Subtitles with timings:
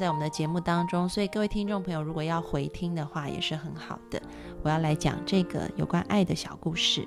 [0.00, 4.22] 在我们的节目当中，所以各位听众朋友，如果要回听的话，也是很好的。
[4.62, 7.06] 我要来讲这个有关爱的小故事。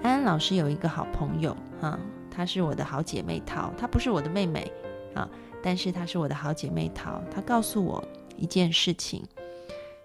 [0.00, 1.98] 安安老师有一个好朋友，哈，
[2.30, 4.70] 她是我的好姐妹桃，她不是我的妹妹
[5.16, 5.28] 啊，
[5.60, 7.20] 但是她是我的好姐妹桃。
[7.28, 8.04] 她告诉我
[8.36, 9.24] 一件事情，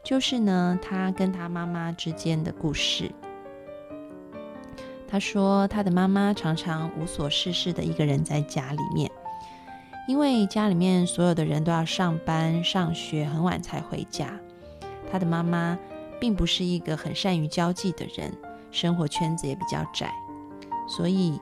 [0.03, 3.11] 就是呢，她跟她妈妈之间的故事。
[5.07, 9.11] 她说，她的妈妈常常无所事事的一个人在家里面。
[10.05, 14.37] 因为家里面所有的人都要上班、上学，很晚才回家。
[15.09, 15.77] 他的妈妈
[16.19, 18.31] 并不是一个很善于交际的人，
[18.69, 20.11] 生活圈子也比较窄，
[20.87, 21.39] 所以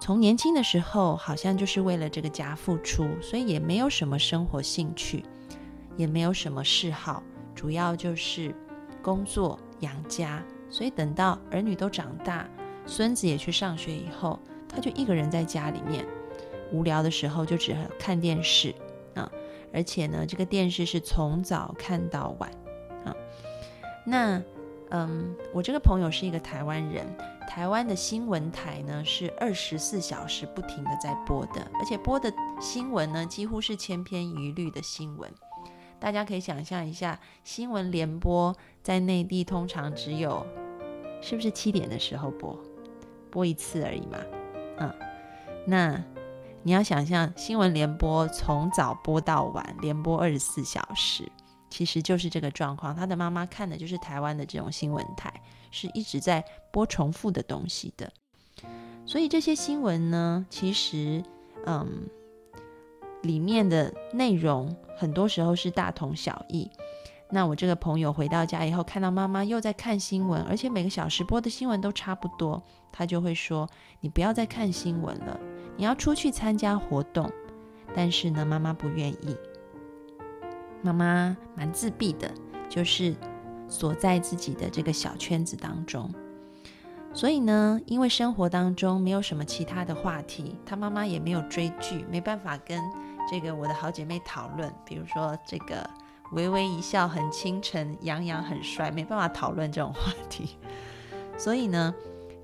[0.00, 5.24] 从年轻的时候好像就是为了这个家付出，所以也没有什么生活兴趣，
[5.96, 7.22] 也没有什么嗜好，
[7.54, 8.54] 主要就是
[9.00, 10.42] 工作养家。
[10.68, 12.46] 所以等到儿女都长大，
[12.86, 14.38] 孙子也去上学以后，
[14.68, 16.04] 他就一个人在家里面。
[16.72, 18.74] 无聊的时候就只看电视
[19.14, 19.30] 啊，
[19.72, 22.50] 而且呢，这个电视是从早看到晚
[23.04, 23.14] 啊。
[24.04, 24.42] 那
[24.90, 27.06] 嗯，我这个朋友是一个台湾人，
[27.48, 35.30] 台湾的新闻台呢是二十四小时不停的在播的，而且播的新闻呢几乎是千篇一律的新闻。
[35.98, 40.44] 大家可以想象一下，新闻联播在内地通常只有
[41.20, 42.58] 是不是七点的时候播
[43.30, 44.18] 播一次而已嘛？
[44.78, 44.94] 嗯，
[45.66, 46.02] 那。
[46.64, 51.28] 你要想象新闻联播从早播到晚，连播二十四小时，
[51.68, 52.94] 其实就是这个状况。
[52.94, 55.32] 他的妈妈看的就是台湾的这种新闻台，
[55.72, 58.12] 是一直在播重复的东西的。
[59.04, 61.20] 所以这些新闻呢，其实
[61.66, 62.08] 嗯，
[63.22, 66.70] 里面的内容很多时候是大同小异。
[67.28, 73.68] 那我这个朋友回到家以后，看到妈妈又在看新闻，而且每个小时播的新闻都差不多，他就会说
[74.00, 75.40] ：“你不要再看新闻了。”
[75.76, 77.30] 你要出去参加活动，
[77.94, 79.36] 但是呢，妈妈不愿意。
[80.82, 82.30] 妈妈蛮自闭的，
[82.68, 83.14] 就是
[83.68, 86.12] 锁在自己的这个小圈子当中。
[87.14, 92.80] 所以呢，因为生活当中没有什么其他的话题，她妈妈也没有追剧，没办法跟
[93.30, 94.72] 这个我的好姐妹讨论。
[94.84, 95.88] 比如说这个
[96.32, 100.56] 微微一笑很倾城，杨洋很帅，没办法讨论这种话题。
[101.38, 101.94] 所以呢，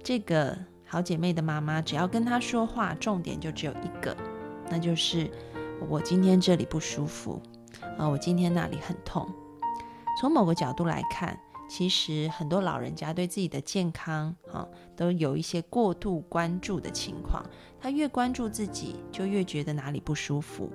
[0.02, 0.56] 这个。
[0.90, 4.16] 好姐妹的妈妈，只要跟她说话，重点就只有一个，
[4.70, 5.30] 那就是
[5.86, 7.42] 我今天这里不舒服，
[7.98, 9.28] 啊，我今天那里很痛。
[10.18, 11.38] 从某个角度来看，
[11.68, 14.66] 其实很多老人家对自己的健康，啊，
[14.96, 17.44] 都有一些过度关注的情况。
[17.78, 20.72] 他越关注自己，就越觉得哪里不舒服。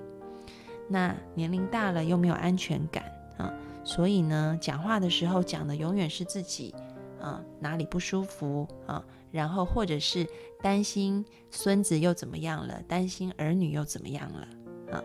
[0.88, 3.04] 那年龄大了又没有安全感，
[3.40, 3.52] 啊，
[3.84, 6.76] 所以呢，讲话的时候讲的永远是自己，
[7.20, 9.04] 啊，哪里不舒服，啊。
[9.34, 10.28] 然后，或者是
[10.62, 14.48] 担心孙子又怎么样了，担心儿女又怎么样了
[14.92, 15.04] 啊？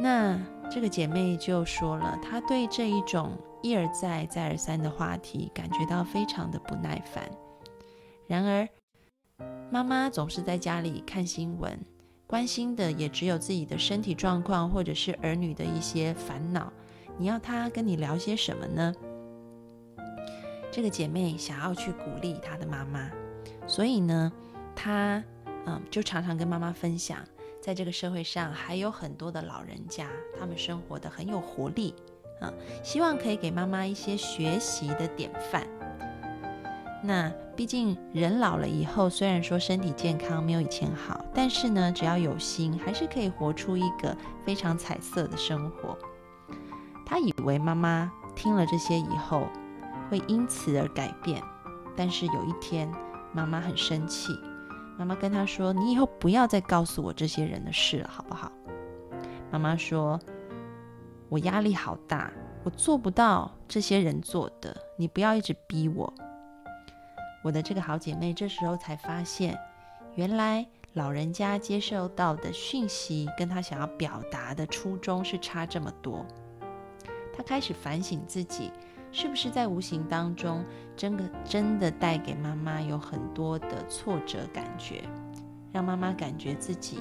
[0.00, 0.40] 那
[0.70, 7.30] 这个姐妹就说了，她对这一种一而再、再而三的话题感觉到非常的不耐烦。
[8.26, 8.66] 然而，
[9.70, 11.78] 妈妈总是在家里看新闻，
[12.26, 16.72] 关心的也只有自己的身体状况，或者是儿女的一些烦恼。
[17.18, 18.94] 你要她跟你聊些什么呢？
[20.70, 23.10] 这个姐妹想要去鼓励她的妈妈，
[23.68, 24.32] 所以呢，
[24.74, 25.22] 他
[25.66, 27.18] 嗯就常常跟妈妈分享，
[27.60, 30.08] 在这个社会上还有很多的老人家，
[30.40, 31.94] 他们生活的很有活力
[32.40, 32.50] 啊，
[32.82, 35.64] 希望可以给妈妈一些学习的典范。
[37.04, 45.96] 那毕竟人老了以后，虽然说身体健康没有以前好，但是呢，只要有心，还是可以活出一个非常彩色的生活。
[47.06, 49.46] 他以为妈妈听了这些以后。
[50.10, 51.42] 会因此而改变，
[51.94, 52.90] 但是有一天，
[53.32, 54.38] 妈妈很生气。
[54.98, 58.50] 妈妈跟她说：“你以后不要再告诉我这些人的事了，好不好？”
[59.52, 60.18] 妈妈说
[61.30, 62.32] ：“我压力好大，
[62.64, 66.12] 我做不到这些人做的，你不要一直逼我。”
[67.44, 69.56] 我的这个好姐妹这时候才发现，
[70.16, 76.26] 原来老人家接受到的讯息跟她想要表达的初衷是差这么多。
[77.32, 78.72] 她开始反省自己。
[79.20, 80.64] 是不是在无形当中，
[80.96, 85.02] 真的真的带给妈妈有很多的挫折感觉，
[85.72, 87.00] 让妈妈感觉自己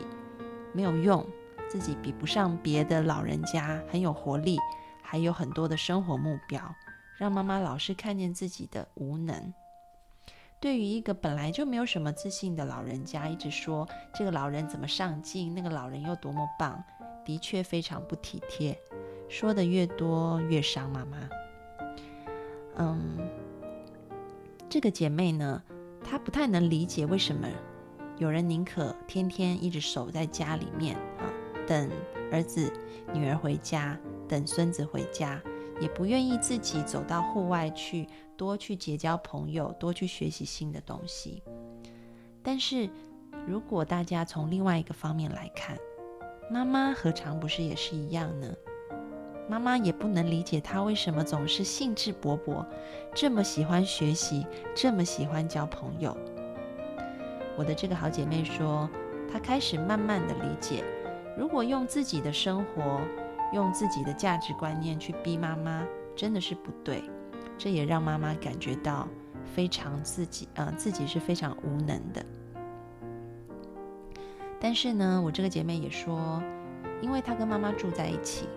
[0.73, 1.23] 没有用，
[1.67, 4.57] 自己比不上别的老人家，很有活力，
[5.03, 6.59] 还有很多的生活目标，
[7.19, 9.53] 让妈妈老是看见自己的无能。
[10.59, 16.83] 对于一个本来就没有什么自信的老人家，一直说这个老人怎么上进，那个老人又多么棒，
[17.23, 18.75] 的确非常不体贴。
[19.29, 21.19] 说的越多，越伤妈妈。
[22.77, 23.17] 嗯，
[24.69, 25.61] 这个姐妹呢，
[26.03, 27.47] 她不太能理解为什么
[28.17, 31.25] 有人宁可天天一直守在家里面啊，
[31.67, 31.89] 等
[32.31, 32.71] 儿子
[33.13, 33.97] 女儿回家，
[34.27, 35.41] 等孙子回家，
[35.79, 41.43] 也不愿意自己走到户外去，多去结交朋友，多去学习新的东西。
[42.43, 42.89] 但是，
[43.45, 45.77] 如果大家从另外一个方面来看，
[46.49, 48.53] 妈妈何尝不是也是一样呢？
[49.49, 52.65] 妈妈也不能理解他为什么总是兴致勃勃，
[53.15, 54.45] 这么喜欢学习，
[54.75, 56.15] 这么喜欢交朋友。
[57.55, 58.89] 我的这个好姐妹说，
[59.31, 60.83] 她开始慢慢的理解，
[61.37, 62.99] 如果用自己的生活，
[63.53, 65.83] 用自己的价值观念去逼妈妈，
[66.13, 67.01] 真的是不对。
[67.57, 69.07] 这也让妈妈感觉到
[69.55, 72.23] 非常自己，呃，自己是非常无能的。
[74.59, 76.43] 但是呢，我这个姐妹也说，
[77.01, 78.49] 因为她跟妈妈住在一起。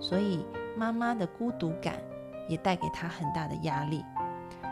[0.00, 0.44] 所以
[0.76, 1.96] 妈妈的孤独感
[2.48, 4.04] 也带给她很大的压力。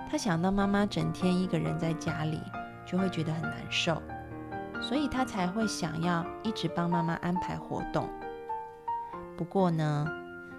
[0.08, 2.40] 她想到妈妈整天一个人在家里，
[2.87, 4.00] 就会觉得很难受，
[4.81, 8.08] 所以她才会想要一直帮妈妈安排活动。
[9.37, 10.06] 不过呢，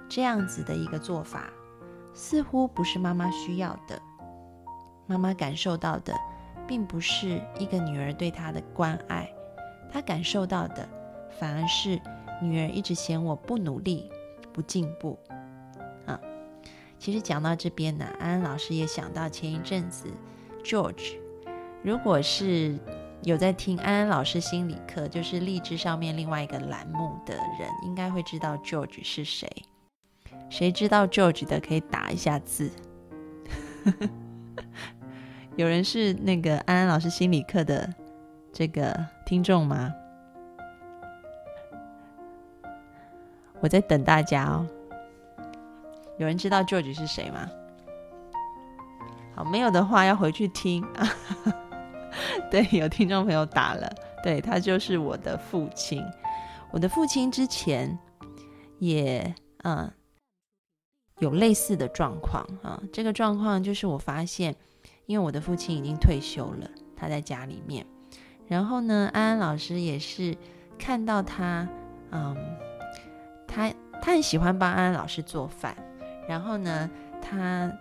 [0.10, 1.50] 这样子的一个做法
[2.14, 4.00] 似乎不是妈妈需要的。
[5.06, 6.14] 妈妈感受到的，
[6.68, 9.30] 并不是一个女儿对她的关爱，
[9.92, 10.88] 她感受到的
[11.40, 12.00] 反而是
[12.42, 14.12] 女儿一直嫌我不努力。
[14.58, 15.20] 不进步
[16.08, 16.20] 啊！
[16.98, 20.08] 其实讲到这边呢，安安老师也想到前一阵子
[20.64, 21.20] ，George，
[21.84, 22.76] 如果是
[23.22, 29.48] 有在听安安老师心理课，就是励志上面另外一个栏目的人，应该会知道 George 是谁。
[30.50, 32.72] 谁知道 George 的可以打一下字。
[35.56, 37.94] 有人是那个安安老师心理课的
[38.52, 39.94] 这个听众吗？
[43.62, 44.68] 我在等大家哦。
[46.18, 47.48] 有人知道 George 是谁吗？
[49.36, 50.84] 好，没有的话要回去听。
[52.50, 53.88] 对，有听众朋友打了，
[54.24, 56.04] 对他就是我的父亲。
[56.72, 57.98] 我的父亲之前
[58.80, 59.92] 也嗯
[61.20, 62.82] 有类似的状况啊。
[62.92, 64.56] 这个状况就是我发现，
[65.06, 67.86] 因为我的父亲已经退休了，他在家里面。
[68.48, 70.36] 然后呢，安安老师也是
[70.80, 71.68] 看到他
[72.12, 72.36] 嗯。
[73.58, 75.76] 他他很喜欢帮安安老师做饭，
[76.28, 76.88] 然后呢，
[77.20, 77.72] 他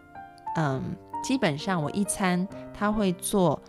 [0.56, 3.60] 嗯，基本上我一餐他会做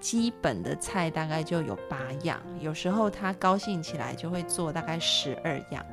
[0.00, 5.86] 基本的菜，大概就有八样，有时候他高兴起来就会做大概十二样，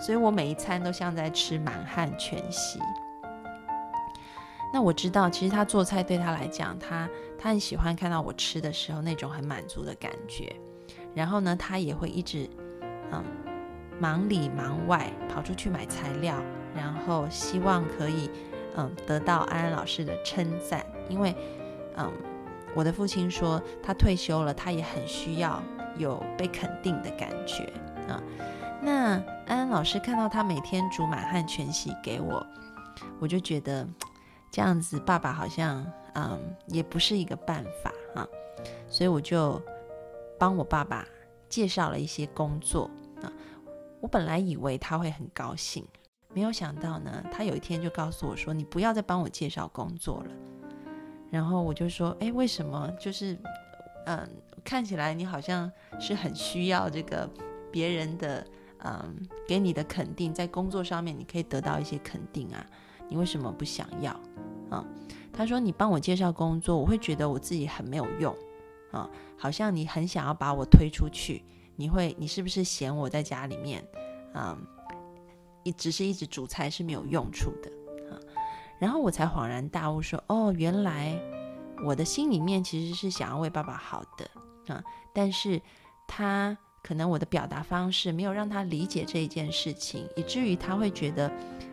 [0.00, 2.80] 所以我每一餐都像在吃满汉全席。
[4.74, 7.08] 那我知道，其实他做菜对他来讲，他
[7.38, 10.52] 他很喜欢看到我吃的时候那种很满足的感觉，
[11.14, 12.50] 然后呢，他也会一直
[13.12, 13.22] 嗯。
[13.98, 16.36] 忙里忙外跑出去买材料，
[16.74, 18.30] 然后希望可以
[18.76, 21.34] 嗯得到安安老师的称赞，因为
[21.96, 22.12] 嗯
[22.74, 25.62] 我的父亲说他退休了，他也很需要
[25.96, 27.64] 有被肯定的感觉
[28.08, 28.22] 啊。
[28.82, 29.12] 那
[29.46, 32.46] 安安老师看到他每天煮满汉全席给我，
[33.18, 33.88] 我就觉得
[34.50, 35.84] 这样子爸爸好像
[36.14, 38.28] 嗯也不是一个办法啊，
[38.88, 39.60] 所以我就
[40.38, 41.06] 帮我爸爸
[41.48, 42.90] 介绍了一些工作。
[44.00, 45.84] 我本来以为他会很高兴，
[46.32, 50.30] 没有想到呢，他有一天就告诉我说：“你不要再帮我介绍工作了。”
[51.30, 52.90] 然后我就说：“哎，为什么？
[53.00, 53.36] 就是，
[54.04, 54.28] 嗯，
[54.62, 57.28] 看起来你好像是很需要这个
[57.72, 58.46] 别人的，
[58.84, 59.16] 嗯，
[59.48, 62.64] 给你的肯定，在工作上面你可以得到一些肯定啊，
[63.08, 64.12] 你为什么不想要？”
[64.70, 64.84] 啊，
[65.32, 68.36] 他说：“你帮我介绍工作，我会觉得我自己很没有用，
[68.92, 71.42] 啊，好像你很想要把我推出去。”
[71.76, 73.86] 你会，你是不是嫌我在家里面，
[74.34, 74.56] 嗯，
[75.62, 77.70] 一只是一直煮菜是没有用处的
[78.10, 78.18] 啊？
[78.80, 81.18] 然后我才恍然大悟，说，哦，原来
[81.84, 85.60] 我的心里面其实是想要为爸爸好的啊，但是
[86.06, 91.30] 他可能我的表达方式没有让他理解这一件事情，以至于他会觉得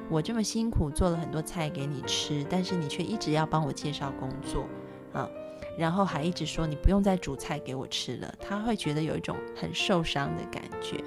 [0.09, 4.65] 我这么辛苦做了很多菜给你吃，但是你却一直要帮我介绍工作
[5.13, 5.29] 啊。
[5.77, 11.03] 然后还一直说你不用再煮菜给我吃了，他会觉得有一种很受伤的感觉。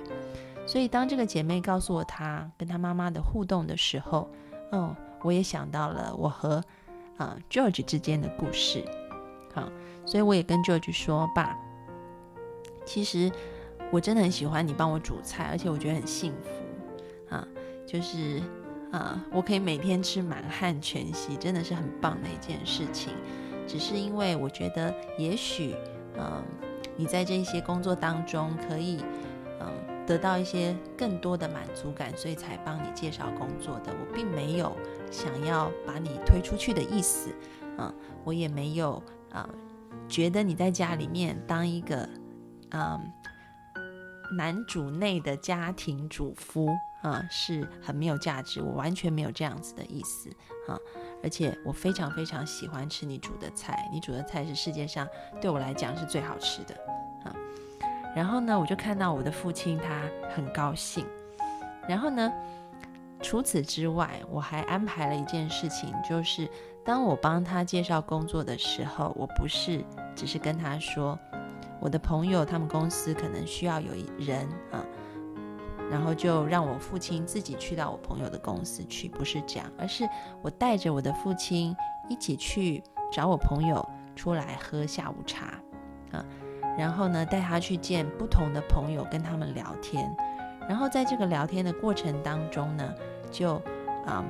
[0.66, 4.28] 所以当这个姐妹告诉我她跟她妈妈的互动的时候，
[4.72, 6.60] 哦，我也想到了我和
[7.16, 8.84] 啊 George 之间的故事。
[9.54, 9.70] 好，
[10.04, 11.56] 所以我也跟 George 说：“爸，
[12.84, 13.30] 其实
[13.92, 17.46] 我真的很喜欢你帮我煮菜，而且我觉得很幸福啊，
[17.86, 18.42] 就是
[18.90, 23.14] 啊，我可以每天吃满汉全席，真的是很棒的一件事情。”
[23.66, 25.74] 只是因为我觉得，也许，
[26.16, 26.42] 嗯，
[26.96, 29.04] 你在这些工作当中可以，
[29.60, 33.92] 嗯，得到一些更多的满足感，所以才帮你介绍工作的。
[33.92, 34.76] 我并没有
[35.10, 37.30] 想要把你推出去的意思，
[37.78, 37.92] 嗯，
[38.24, 39.48] 我也没有啊，
[40.08, 42.08] 觉得你在家里面当一个，
[42.70, 43.00] 嗯，
[44.36, 46.68] 男主内的家庭主夫
[47.06, 50.28] 啊是很没有价值，我完全没有这样子的意思
[50.66, 50.78] 啊。
[51.22, 55.06] 而且我非常非常喜欢吃你煮的菜，你煮的菜是世界上
[55.40, 56.74] 对我来讲是最好吃的
[57.24, 57.34] 啊。
[58.14, 60.02] 然后呢，我就看到我的父亲他
[60.34, 61.06] 很高兴。
[61.88, 62.32] 然后呢，
[63.22, 66.48] 除此之外，我还安排了一件事情，就是
[66.84, 69.84] 当我帮他介绍工作的时候，我不是
[70.14, 71.18] 只是跟他说
[71.80, 74.84] 我的朋友他们公司可能需要有人啊。
[75.90, 80.08] 然后就让我父亲自己去到我朋友的公司去，不是这样，而是
[80.42, 81.76] 我带着我的父亲
[82.08, 85.46] 一起去找我朋友出来喝下午茶，
[86.12, 86.24] 啊，
[86.76, 90.14] 然后呢带他去见不同的朋友，跟他们聊天，
[90.68, 92.94] 然后在这个聊天的过程当中呢，
[93.30, 93.62] 就
[94.06, 94.24] 嗯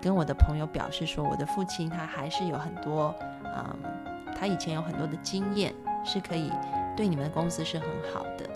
[0.00, 3.76] 跟我的朋友表示说，我的父亲他还是有很多嗯，
[4.38, 5.74] 他以前有很多的经验，
[6.04, 6.52] 是可以
[6.96, 8.47] 对你们公司是很好的。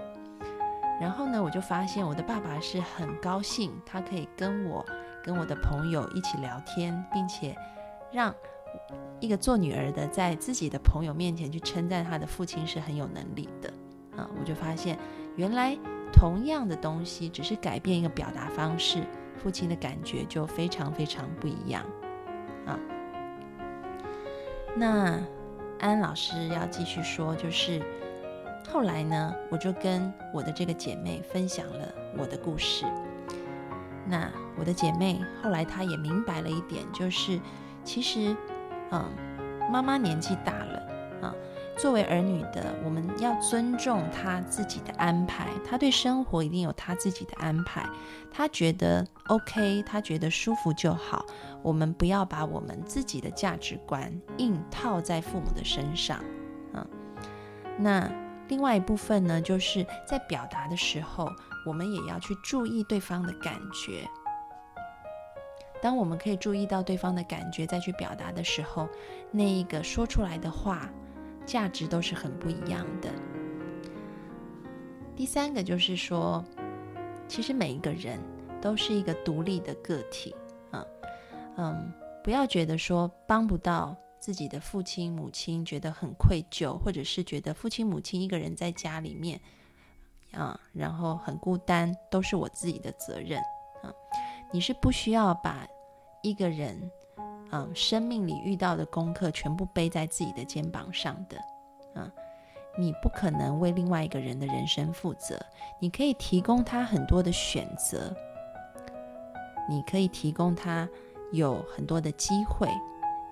[1.00, 4.84] 然后呢，我就发现我的爸爸是很高兴，他可以跟我、
[5.22, 7.56] 跟我的朋友一起聊天，并且
[8.12, 8.32] 让
[9.18, 13.68] 一个做女儿的在自己的朋友面前去称赞他的父亲是很有能力的
[14.16, 14.28] 啊！
[14.38, 14.96] 我就发现，
[15.34, 15.76] 原来
[16.12, 19.02] 同样的东西，只是改变一个表达方式，
[19.36, 21.84] 父亲的感觉就非常非常不一样
[22.64, 22.78] 啊。
[24.76, 25.18] 那
[25.80, 27.82] 安老师要继续说，就是。
[28.72, 32.86] 后来呢，我就跟我的这个姐妹分享了我的故事。
[34.06, 37.38] 那我的姐妹后来她也明白了一点，就是
[37.84, 38.34] 其实，
[38.90, 39.04] 嗯，
[39.70, 40.82] 妈妈年纪大了
[41.20, 41.34] 啊，
[41.76, 45.48] 作为儿女的，我们要尊重她自己的安排。
[45.68, 47.86] 她对生活一定有她自己的安排，
[48.30, 51.26] 她觉得 OK，她觉得舒服就好。
[51.62, 56.18] 我们不要把我们自己的价值观硬套在父母的身上，
[56.72, 56.86] 啊，
[57.78, 58.10] 那。
[58.48, 61.30] 另外一部分呢，就是在表达的时候，
[61.64, 64.08] 我们也要去注意对方的感觉。
[65.80, 68.88] 当我们可以注意到对方的感觉，再去表达的时候，
[69.30, 70.88] 那一个说出来的话，
[71.44, 73.08] 价值都是很不一样的。
[75.16, 76.44] 第三个就是说，
[77.26, 78.20] 其实每一个人
[78.60, 80.34] 都是一个独立的个体
[80.70, 80.84] 啊，
[81.56, 83.96] 嗯，不要觉得说帮不到。
[84.22, 89.40] 自己的父亲母亲觉得很愧疚，或者是觉得父亲母亲一个人在家里面
[90.30, 93.40] 啊，然后很孤单，都是我自己的责任
[93.82, 93.92] 啊。
[94.52, 95.66] 你是不需要把
[96.22, 96.88] 一个人
[97.50, 101.36] 嗯生命里遇到的功课全部背在自己的肩膀上的
[102.00, 102.08] 啊。
[102.78, 105.36] 你不可能为另外一个人的人生负责，
[105.80, 108.14] 你可以提供他很多的选择，
[109.68, 110.88] 你可以提供他
[111.32, 112.68] 有很多的机会。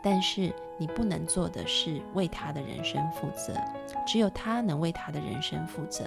[0.02, 3.54] 但是你不能做的是为他的人生负责，
[4.06, 6.04] 只有他能为他的人生负责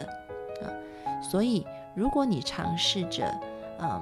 [0.62, 0.66] 啊。
[1.22, 3.26] 所以，如果你尝试着，
[3.80, 4.02] 嗯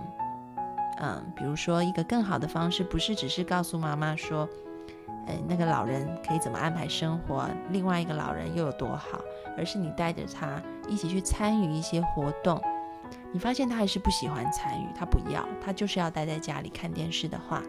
[1.00, 4.48] 嗯，比如说一个更好的方式，不是只是告诉妈妈说，
[5.28, 9.20] 哎，那个老人可以怎么安排生活，另外一个老人又有多好，
[9.58, 12.62] 而是你带着他一起去参与一些活动，
[13.32, 17.62] 你发现他还是不喜欢参与，他不要，他就是要待在家里看电视的话。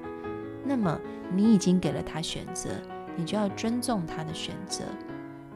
[0.65, 0.99] 那么
[1.35, 2.71] 你已经给了他选择，
[3.17, 4.85] 你就要尊重他的选择，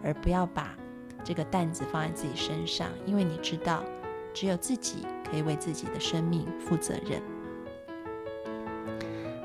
[0.02, 0.76] 而不要把
[1.22, 3.82] 这个担子放在自己身上，因为你知道，
[4.34, 7.22] 只有自己可以为自己的生命负责任。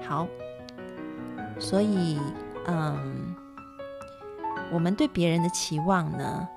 [0.01, 0.27] 好，
[1.59, 2.19] 所以，
[2.67, 3.35] 嗯，
[4.71, 6.47] 我们对别人的期望呢，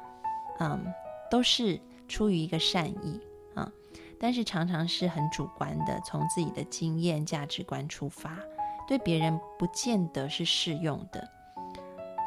[0.59, 0.85] 嗯，
[1.31, 3.21] 都是出于一个善意
[3.55, 3.71] 啊，
[4.19, 8.37] 但是常常是很主观的，从自己的经验、价值观出发。
[8.87, 11.27] 对别人不见得是适用的，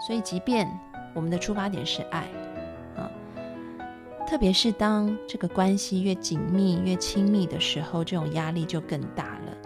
[0.05, 0.67] 所以即便
[1.13, 2.27] 我们的出发点是爱，
[2.95, 3.11] 啊，
[4.25, 9.57] 特别是当这个关系越紧密、越亲密的时候，这种压力就更大了，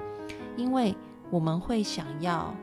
[0.58, 0.94] 因为
[1.30, 2.54] 我们会想要，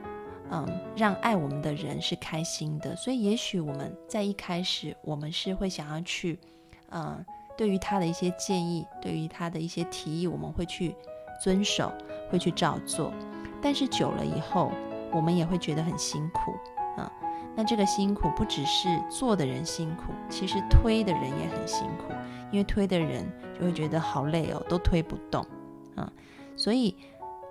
[0.50, 6.38] 嗯，让爱我们的人是开心的，所以也许我们在一开始，我们是会想要去，
[6.90, 7.24] 嗯，
[7.56, 10.94] 对于他的一些建议，对于他的一些提议，我们会去
[11.42, 11.90] 遵守，
[12.30, 13.10] 会去照做。
[13.60, 14.70] 但是久了以后，
[15.12, 16.52] 我们也会觉得很辛苦
[16.96, 17.10] 啊。
[17.56, 22.12] 那这个辛苦不只是做的人辛苦，其实推的人也很辛苦，
[22.52, 23.26] 因为推的人
[23.58, 25.44] 就会觉得好累哦，都推不动
[25.96, 26.12] 啊。
[26.56, 26.96] 所以，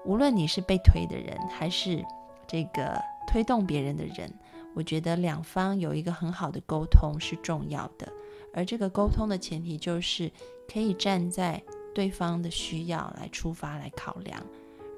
[0.05, 2.05] 无论你是被推的人，还是
[2.47, 4.33] 这个推动别人的人，
[4.73, 8.07] 我觉得两方有一个很好的沟通是重要的。
[8.53, 10.31] 而这个沟通的前提就是
[10.71, 11.61] 可以站在
[11.93, 14.41] 对方的需要来出发来考量。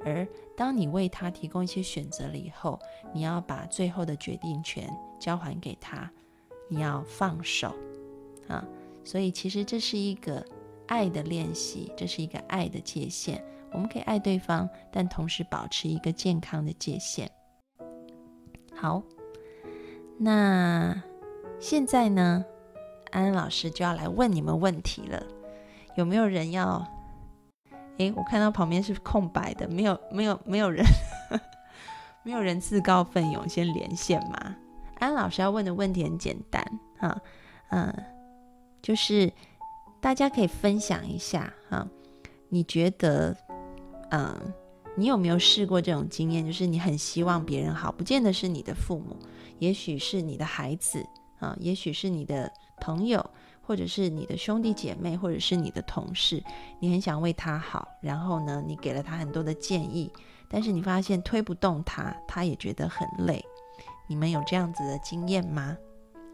[0.05, 2.79] 而当你为他提供一些选择了以后，
[3.13, 4.89] 你要把最后的决定权
[5.19, 6.09] 交还给他，
[6.69, 7.75] 你要放手
[8.47, 8.65] 啊！
[9.03, 10.45] 所以其实这是一个
[10.87, 13.43] 爱的练习，这是一个爱的界限。
[13.71, 17.29] 我们可以爱对方，但同时保持一个健康的界限。
[18.73, 19.03] 好，
[20.17, 21.03] 那
[21.59, 22.45] 现在呢，
[23.11, 25.21] 安安老师就要来问你们问题了。
[25.95, 26.85] 有没有人要？
[27.99, 30.85] 诶，我看到旁边是空白的，没有，没有，没有人，
[32.23, 34.55] 没有人自告奋勇先连线吗？
[34.99, 36.63] 安老师要问的问题很简单
[36.97, 37.21] 哈，
[37.69, 37.93] 嗯，
[38.81, 39.31] 就是
[40.01, 41.87] 大家可以分享一下哈，
[42.47, 43.35] 你觉得，
[44.11, 44.33] 嗯，
[44.95, 46.45] 你有没有试过这种经验？
[46.45, 49.17] 就是你很希望别人好，不见得是你的父母，
[49.59, 51.05] 也许是你的孩子
[51.39, 53.29] 啊，也许是你的朋友。
[53.69, 56.43] 或者是你的兄弟姐妹，或者是你的同事，
[56.79, 60.11] 你很想为他好，然后呢，你给了他很多的建议，
[60.49, 63.45] 但是你发现推不动他，他也觉得很累。
[64.07, 65.77] 你们有这样子的经验吗？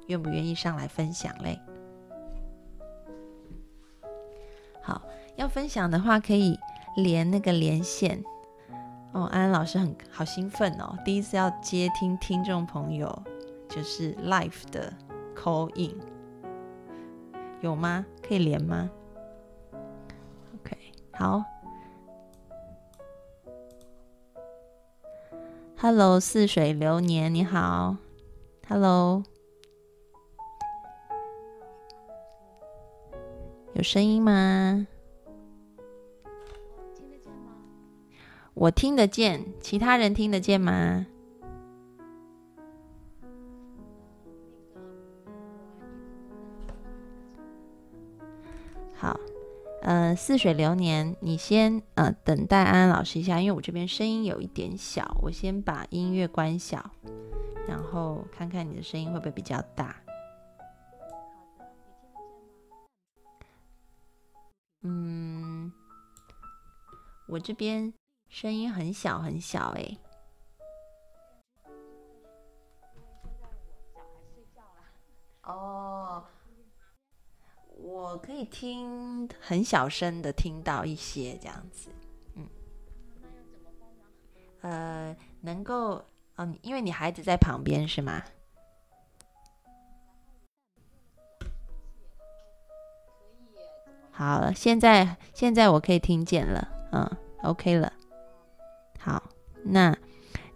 [0.08, 1.60] 愿不愿意上来分享嘞？
[4.82, 5.02] 好，
[5.36, 6.58] 要分享的话可以
[6.96, 8.24] 连那个连线。
[9.12, 13.24] 哦，安安老师很好兴奋哦，第一次要接听听众朋友
[13.68, 14.94] 就是 live 的
[15.36, 16.15] call in。
[17.62, 18.06] 有吗？
[18.22, 18.90] 可以连吗
[20.54, 20.78] ？OK，
[21.14, 21.44] 好。
[25.78, 27.98] Hello，似水流年，你好。
[28.68, 29.24] Hello，
[33.74, 34.88] 有声音吗？
[36.96, 37.54] 听得见吗？
[38.54, 41.08] 我听得见，其他人听得见吗？
[48.98, 49.20] 好
[49.82, 56.90] 呃，似水流年，你先呃等待安安老师一下，因为我这边声音有一点小，我先把音乐关小，
[57.68, 59.96] 然后看看你的声音会不会比较大。
[60.98, 61.66] 好的，
[63.14, 64.42] 你听得见吗
[64.82, 65.72] 嗯，
[67.28, 67.94] 我这边
[68.30, 69.98] 声音很小很小哎。
[75.44, 75.85] 哦。
[78.06, 81.90] 我可以听很小声的听到一些这样子，
[82.36, 82.48] 嗯，
[84.62, 88.22] 呃，能够，嗯，因为你孩子在旁边是吗？
[94.12, 97.10] 好了，现在现在我可以听见了，嗯
[97.42, 97.92] ，OK 了。
[99.00, 99.32] 好，
[99.64, 99.98] 那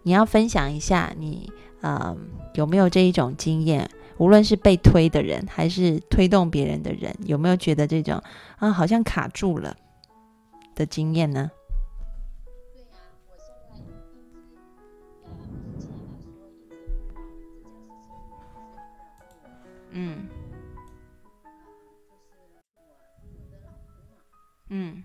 [0.04, 3.90] 你要分享一下你，嗯，有没有这一种经验？
[4.20, 8.22] 无论是被推的人，还是推动别人的人，有没有觉得这种
[8.58, 9.74] 啊，好像卡住了
[10.74, 11.50] 的经验呢？
[19.92, 20.28] 嗯。
[24.68, 25.02] 嗯。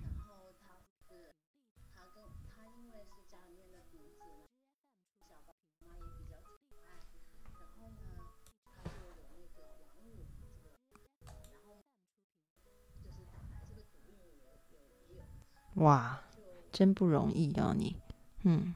[15.75, 16.21] 哇
[16.71, 17.95] 真不容易哦你
[18.43, 18.73] 嗯。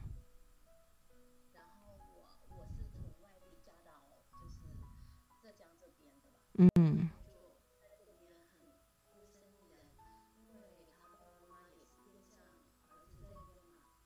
[6.58, 7.10] 嗯。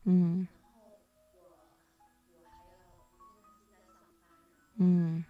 [0.05, 0.47] 嗯。
[4.79, 5.25] 嗯。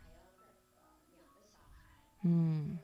[2.23, 2.84] 嗯。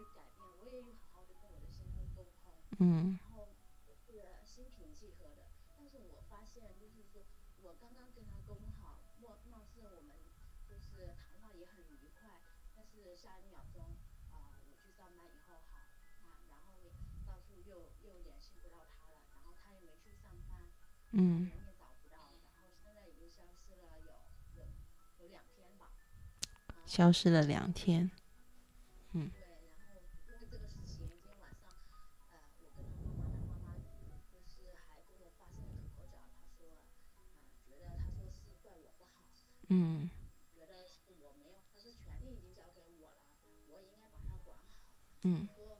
[0.00, 3.18] 去改变，我也有好好的跟我的先生沟通，嗯。
[3.20, 3.52] 然后
[3.84, 7.24] 是心平气和的，但是我发现就是说。
[7.62, 10.16] 我刚刚跟他沟通好，貌貌似我们
[10.66, 12.40] 就是谈话也很愉快，
[12.74, 13.84] 但是下一秒钟
[14.32, 15.76] 啊，我去上班以后好
[16.24, 16.88] 啊，然后
[17.26, 20.64] 到处又又联系不到他了，然后他也没去上班，
[21.12, 24.08] 嗯，人也找不到，然后现在已经消失了有
[24.56, 24.64] 有
[25.20, 25.44] 有两
[27.74, 28.10] 天
[39.72, 40.10] 嗯。
[40.52, 43.22] 觉得是我没有，他权利已经交给我了，
[43.70, 44.82] 我应该把他管好。
[45.22, 45.46] 嗯。
[45.54, 45.78] 说，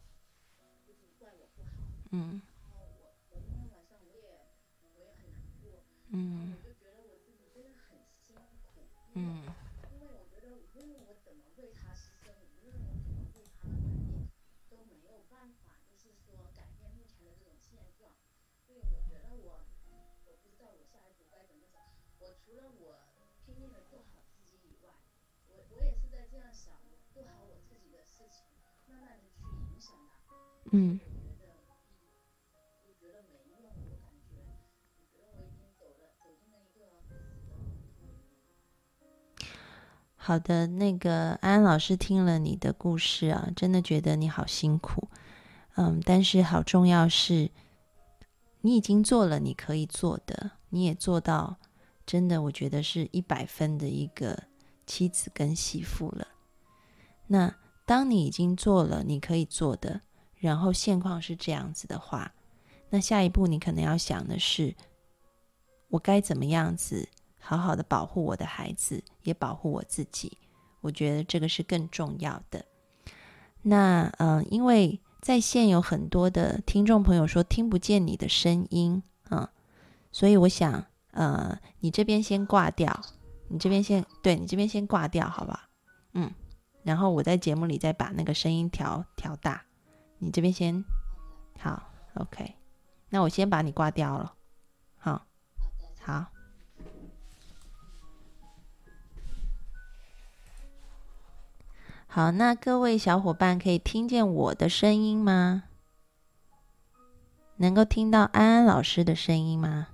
[0.87, 1.71] 就是怪我不好。
[2.13, 2.41] 嗯。
[2.63, 4.47] 然后我我那天晚上我也
[4.95, 5.83] 我也很难过。
[6.15, 6.39] 嗯。
[6.39, 8.87] 然后我就觉得我自己真的很辛苦。
[9.19, 9.43] 嗯。
[9.91, 11.43] 因为我觉得无论我怎么
[11.75, 11.91] 他，
[12.63, 13.75] 无论我怎么对他，
[14.71, 18.15] 都没有办法，就是说改变目前的这种现状。
[18.65, 19.67] 所以我觉得我，
[20.31, 21.67] 我不知道我下一步该怎么。
[22.21, 23.10] 我除了我。
[30.73, 31.01] 嗯。
[40.15, 45.09] 好的，那个安安老师听了你的故事啊，真的觉得你好辛苦，
[45.75, 47.51] 嗯，但是好重要是，
[48.61, 51.57] 你已经做了你可以做的，你也做到，
[52.11, 54.37] 真的我觉得是一百分的一个
[54.85, 56.27] 妻子跟媳妇了。
[57.29, 57.55] 那
[57.87, 60.01] 当你已经做了你可以做的，
[60.35, 62.35] 然后现况是这样子的话，
[62.89, 64.75] 那下一步你可能要想的是，
[65.87, 67.09] 我该怎么样子？
[67.39, 70.37] 好好的保护我的孩子，也保护我自己，
[70.81, 72.65] 我觉得这个是更重要的。
[73.63, 79.53] 那嗯，因为在线有很多的听众朋友说听不见你的声音啊，
[80.11, 83.01] 所以我想呃，你这边先挂掉，
[83.49, 85.69] 你这边先对你这边先挂掉，好吧？
[86.13, 86.33] 嗯，
[86.83, 89.65] 然后我在节目里再把那个声音调调大，
[90.19, 90.85] 你这边先
[91.59, 91.83] 好
[92.15, 92.55] ，OK，
[93.09, 94.35] 那我先把你挂掉了，
[94.99, 95.27] 好，
[96.01, 96.27] 好。
[102.13, 105.63] 好，那各位小伙伴可以听见我的声音吗？
[107.59, 109.87] 能够听到安安老师的声音吗？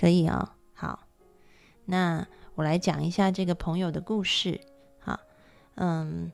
[0.00, 0.48] 可以哦。
[0.72, 1.06] 好，
[1.84, 4.58] 那我来讲一下这个朋友的故事。
[4.98, 5.20] 好，
[5.74, 6.32] 嗯，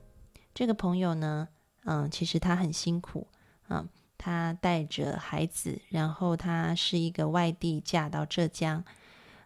[0.53, 1.49] 这个朋友呢，
[1.83, 3.27] 嗯，其实他很辛苦，
[3.67, 3.89] 嗯。
[4.19, 8.83] 他带着孩子，然后他是一个外地嫁到浙江，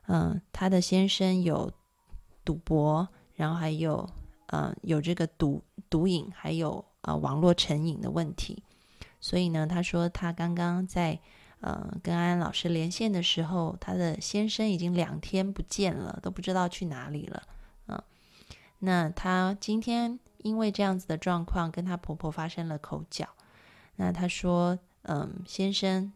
[0.07, 1.69] 嗯，她的先生有
[2.45, 4.09] 赌博，然后还有
[4.47, 8.63] 嗯有这个毒毒瘾，还有呃网络成瘾的问题，
[9.19, 11.19] 所以呢，他说他刚刚在
[11.61, 17.43] 呃跟安安老师连线的时候，她的先生已经两天不见了，都不知道去哪里了，
[17.87, 18.03] 嗯，
[18.79, 23.29] 那她今天因为这样子的状况，跟她婆婆发生了口角。
[23.97, 26.11] 那他说，嗯，先生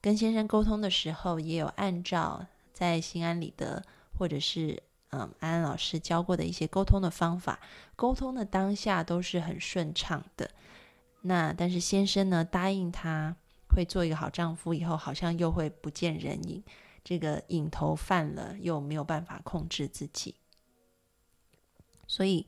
[0.00, 3.82] 跟先生沟通的时候，也有按照在心安理得
[4.18, 7.60] 或者是嗯安安老师教过的一些沟通的方法，
[7.96, 10.50] 沟通的当下都是很顺畅的。
[11.22, 13.34] 那但是先生呢，答应他
[13.78, 16.62] 会做一个好丈夫，以后好像又会不见人影，
[17.04, 20.34] 这个瘾头犯了，又没有办法控制自己，
[22.06, 22.46] 所以，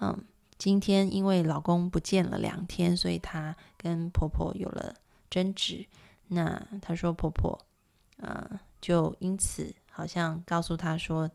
[0.00, 0.24] 嗯。
[0.58, 4.94] 今天因为老公不见了两天，所以她跟婆婆有了
[5.30, 5.86] 争执。
[6.28, 7.58] 那她说婆婆，
[8.18, 11.30] 呃，就因此好像告诉她说，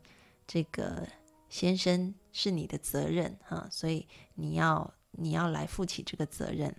[0.46, 1.08] 这个
[1.48, 4.06] 先生是你的责任哈，所以
[4.36, 6.72] 你要你要来负起这个责任，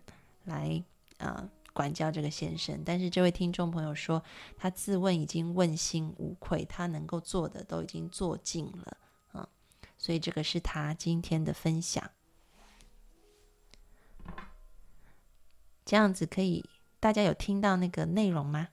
[0.46, 0.82] 来
[1.18, 2.82] 呃管教这个先生。
[2.84, 4.24] 但是这位听众朋友说，
[4.58, 8.98] 他自问已经问心无愧，他能够做的都已经做尽了
[9.32, 9.48] 啊，
[9.96, 12.10] 所以这个是他今天的分享。
[15.86, 16.68] 这样子可以，
[17.00, 18.70] 大家有听到那个内容吗？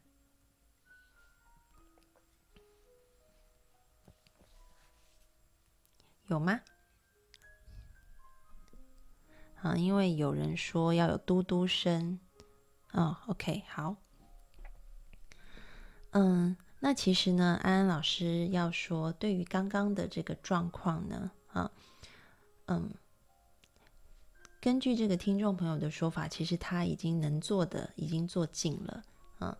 [6.29, 6.62] 有吗？
[9.61, 12.19] 啊，因为有人说要有嘟嘟声。
[12.94, 13.94] 哦，OK，好。
[16.11, 21.70] 嗯，那其实呢，安安老师要说，对于刚刚的这个状况呢，啊，
[22.66, 22.90] 嗯。
[24.61, 29.04] 根据这个听众朋友的说法，其实他已经能做的已经做尽了，
[29.40, 29.54] 嗯，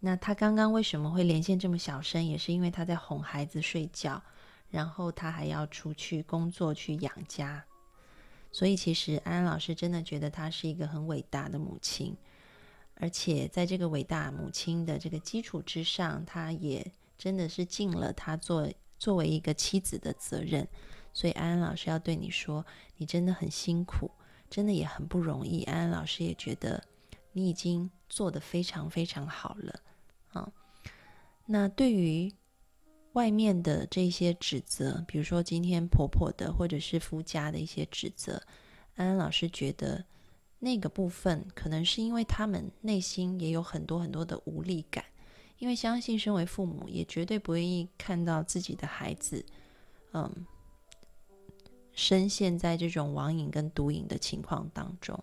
[0.00, 4.20] 那他刚刚为什么会连线这么小声，也是因为他在哄孩子睡觉，
[4.68, 7.64] 然后他还要出去工作去养家，
[8.50, 12.16] 所以其实安安老师真的觉得她是一个很伟大的母亲，
[13.00, 20.66] 而且在这个伟大母亲的这个基础之上，她也真的是尽了她作作为一个妻子的责任，
[21.12, 22.64] 所以安安老师要对你说，
[22.96, 24.10] 你真的很辛苦。
[24.50, 26.82] 真的也很不容易，安安老师也觉得
[27.32, 29.80] 你已经做得非常非常好了
[30.32, 30.50] 啊。
[31.44, 32.32] 那对于
[33.12, 38.42] 外面的这些指责，比如说今天婆婆的或者是夫家的一些指责，
[38.96, 40.02] 安安老师觉得
[40.58, 45.04] 那个部分可能是因为他们内心也有很多很多的无力感，
[45.58, 49.44] 因为相信身为父母也绝对不愿意看到自己的孩子，
[50.12, 50.46] 嗯。
[52.00, 55.18] 深陷在这种网瘾跟毒瘾的情况当中，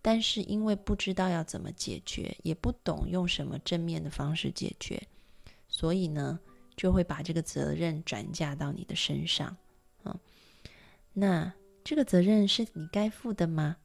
[0.00, 5.02] 但是因为不知道要怎么解决，也不懂用什么正面的方式解决，
[5.66, 6.38] 所以呢，
[6.76, 9.56] 就会把这个责任转嫁到你的身上。
[10.04, 10.16] 嗯，
[11.12, 11.52] 那
[11.82, 13.76] 这个责任是你该负的吗？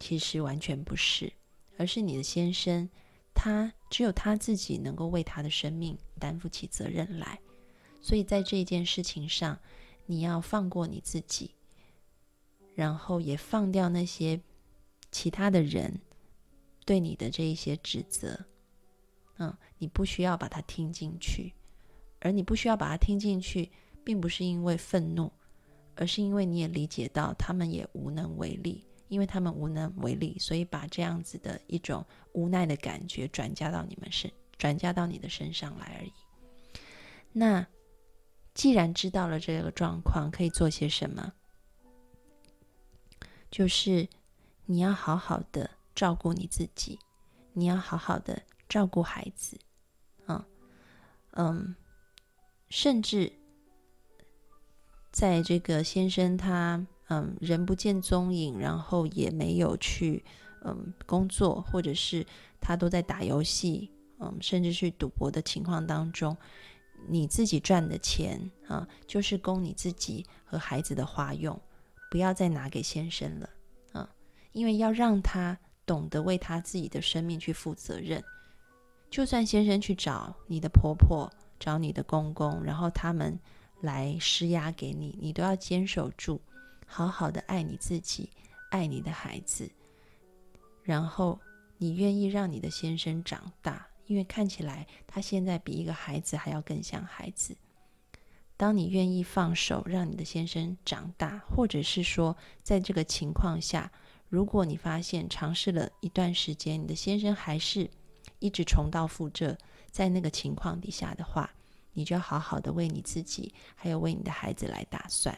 [0.00, 1.32] 其实完全不是，
[1.76, 2.90] 而是你的先生，
[3.32, 7.38] 他只有他自己能够为他的生命担负起责任来。
[8.02, 9.56] 所以在这件事情上，
[10.06, 11.54] 你要放过你自己，
[12.74, 14.40] 然后也放掉那些。
[15.12, 16.00] 其他的人
[16.86, 18.46] 对你的这一些指责，
[19.38, 21.52] 嗯，你不需要把它听进去，
[22.20, 23.72] 而你不需要把它听进去，
[24.04, 25.32] 并不是因为愤怒，
[25.96, 36.12] 而是因为你也理解到他们也无能为力，因为他们无能为力，所以把这样子的一种无奈的感觉转嫁到你们身，转嫁到你的身上来而已。
[37.32, 37.66] 那
[38.54, 41.34] 既然知道了这个状况，可以做些什么？
[43.50, 44.08] 就是。
[44.66, 46.96] 你要好好的照顾你自己，
[47.54, 49.58] 你要好好的照顾孩子，
[50.26, 50.46] 啊，
[51.32, 51.74] 嗯，
[52.68, 53.32] 甚至
[55.10, 60.24] 在这个先生他嗯人不见踪影，然后也没有去
[60.64, 62.24] 嗯工作，或者是
[62.60, 66.36] 他都在打游戏，嗯，甚至去赌博的情况当中，
[67.08, 71.60] 你自己赚的钱啊，就是供你自己和孩子的花用，
[72.10, 73.50] 不要再拿给先生了
[73.92, 74.08] 啊。
[74.52, 78.22] 因为要让他懂得为他自己的生命去负责任，
[79.10, 83.36] 就算先生去找你的婆婆、找你的公公，然后他们
[83.80, 86.40] 来施压给你，你都要坚守住，
[86.92, 88.28] 好好的爱你自己，
[88.70, 89.70] 爱你的孩子，
[90.82, 91.38] 然后
[91.78, 97.56] 你愿意让你的先生长大，因为看起来他现在比一个孩子还要更像孩子。
[98.56, 103.90] 当你愿意放手让你的先生长大，或者是说在这个情况下。
[104.28, 107.90] 如果你发现尝试了一段时间，你的先生还是
[108.38, 109.58] 一直重蹈覆辙，
[109.90, 111.50] 在那个情况底下的话，
[111.94, 115.36] 你就要好好的为你自己，还有为你的孩子来打算。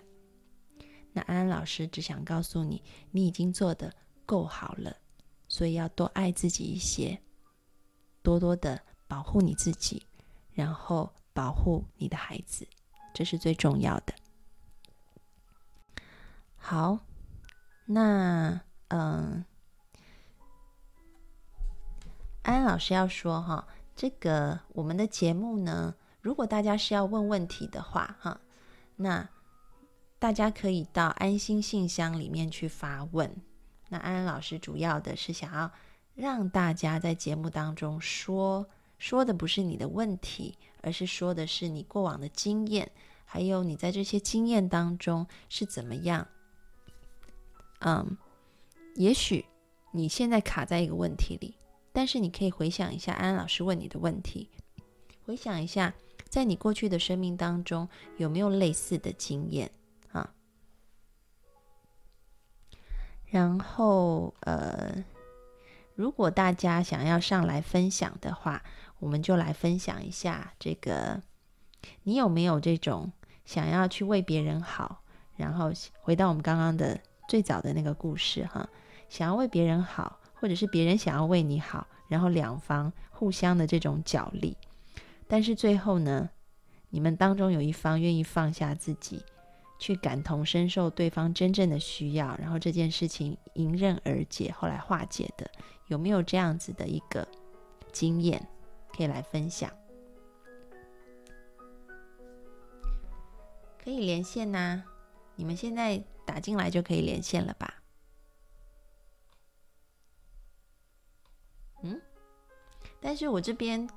[1.12, 3.92] 那安安老师只想告诉你，你已经做的
[4.26, 4.96] 够好了，
[5.48, 7.20] 所以要多爱自己一些，
[8.22, 10.06] 多多的保护你自己，
[10.52, 12.66] 然后保护你的孩子，
[13.14, 14.14] 这是最重要的。
[16.56, 16.98] 好，
[17.86, 18.60] 那。
[18.94, 19.42] 嗯，
[22.42, 28.38] 安安老师要说哈，这个我们的节目呢，如果大家是要问问题的话哈，
[28.96, 29.26] 那
[30.22, 33.28] 大家可以到安心信箱里面去发问。
[33.88, 35.68] 那安安老师主要的是想要
[36.14, 38.64] 让大家在节目当中说
[38.98, 42.88] 说的不是你的问题，而是说的是你过往的经验，
[43.24, 46.28] 还有你在这些经验当中是怎么样，
[47.80, 48.16] 嗯。
[48.94, 49.44] 也许
[49.90, 51.56] 你现在卡在一个问题里，
[51.92, 54.48] 但是你可以回想一下安安老师问你的问题，
[55.26, 55.92] 回想一下
[56.28, 59.68] 在你过去的生命当中有没有类似的经验
[63.32, 65.02] 然后呃，
[65.94, 68.62] 如果大家想要上来分享的话，
[68.98, 71.22] 我们就来分享一下这个，
[72.02, 73.10] 你有没有这种
[73.46, 75.02] 想要去为别人好？
[75.34, 78.68] 然后回到我们刚刚的最早的那个故事哈。
[79.08, 84.54] 想要为别人好，或者是别人想要为你好，然后两方互相的这种角力，
[85.26, 86.28] 但是最后呢，
[86.90, 89.24] 你们当中有一方愿意放下自己，
[89.82, 95.50] 去感同身受对方真正的需要，然后这件事情迎刃而解，后来化解的，
[95.88, 97.26] 有没有这样子的一个
[97.90, 98.48] 经验
[98.96, 99.68] 可以来分享？
[103.82, 104.84] 可以连线呐，
[105.34, 107.82] 你们现在打进来就可以连线了吧？
[111.82, 112.00] 嗯，
[113.00, 113.90] 但是我这边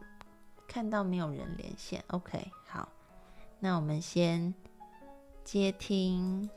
[0.67, 2.03] 看到没有人连线。
[2.07, 2.89] OK，好，
[3.59, 4.51] 那我们先
[5.45, 6.49] 接听。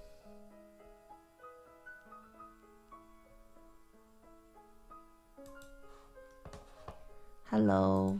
[7.51, 8.11] Hello，Hello，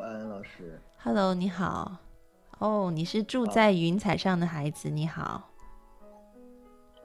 [0.00, 0.78] 安安老师。
[0.98, 1.96] Hello，你好。
[2.58, 5.50] 哦，你是住在云彩上的孩子，你好。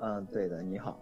[0.01, 0.99] 嗯，对的，你好。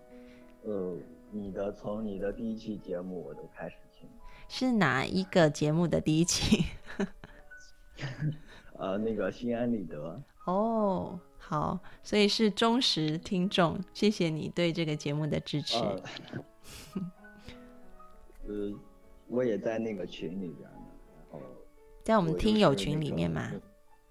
[0.62, 0.96] 呃。
[1.32, 4.10] 你的从你的第一期节目我都开始听，
[4.48, 6.66] 是哪一个节目的第一期？
[8.80, 10.22] 呃，那个心安理得。
[10.46, 15.78] 哦，好，所以是忠实听众，谢谢你对这个节目的支持。
[18.48, 18.74] 呃，
[19.28, 21.42] 我也在那个群里边呢，然后
[22.04, 23.52] 在我们听友群里面嘛。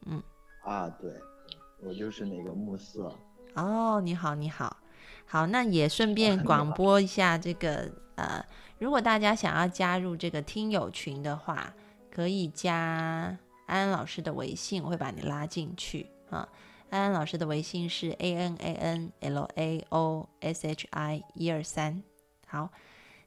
[0.05, 0.23] 嗯。
[0.63, 1.15] 啊，对，
[1.81, 3.11] 我就是那个暮色。
[3.55, 4.77] 哦，你好，你好。
[5.25, 8.45] 好，那也顺便 广播一下这个呃，
[8.79, 11.75] 如果大家想要加入这个听友群的话，
[12.11, 13.37] 可以加
[13.69, 16.49] 安安老师的微信，我会把你拉进去啊。
[16.89, 22.03] 安安老师的微信是 a n a n l a o s h i 一二三。
[22.47, 22.73] 好，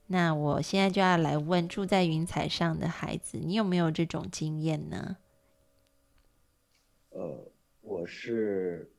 [0.08, 5.18] 那我现在就要来问住在云彩上的孩子，你有没有这种经验呢？
[7.12, 7.52] 呃，
[7.82, 8.92] 我是，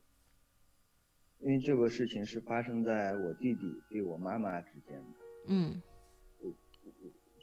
[1.39, 5.19] 因为这个事情是发生在我弟弟对我妈妈之间的。
[5.47, 5.81] 嗯，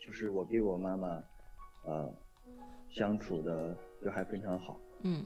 [0.03, 1.23] 就是我给我妈妈，
[1.85, 2.15] 呃，
[2.91, 4.79] 相处的就还非常好。
[5.03, 5.25] 嗯。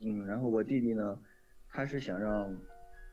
[0.00, 1.18] 嗯，然后我弟弟呢，
[1.68, 2.56] 他是想让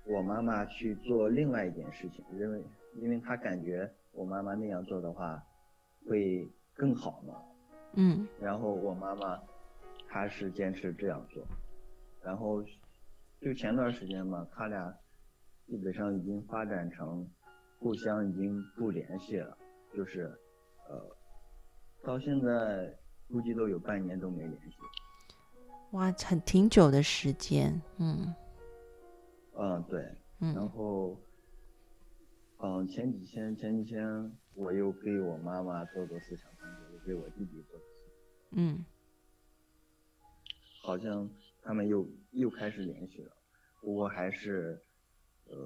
[0.06, 2.64] 我妈妈去做另外一件事情，因为
[2.96, 5.44] 因为他感觉我妈妈那样做的话，
[6.08, 7.42] 会更好嘛。
[7.94, 8.28] 嗯。
[8.40, 9.42] 然后我妈妈。
[10.10, 11.46] 她是坚持这样做，
[12.24, 12.64] 然后
[13.42, 14.98] 就前段时间嘛，他俩
[15.68, 17.30] 基本上已经发展成
[17.78, 19.58] 互相已经不联系了，
[19.94, 20.22] 就是
[20.88, 21.17] 呃，
[22.04, 24.78] 到现在估计都有半年都没联系。
[25.92, 28.34] 哇，很挺久的时间，嗯。
[29.54, 30.06] 嗯，对。
[30.40, 30.54] 嗯。
[30.54, 31.18] 然后，
[32.60, 37.80] 嗯，前几天前几天我又给我妈妈做过思想工作，又给我弟弟做。
[38.52, 38.86] 嗯。
[40.82, 41.30] 好像
[41.62, 43.32] 他们又又开始联系了，
[43.82, 44.82] 不过还是，
[45.46, 45.66] 呃，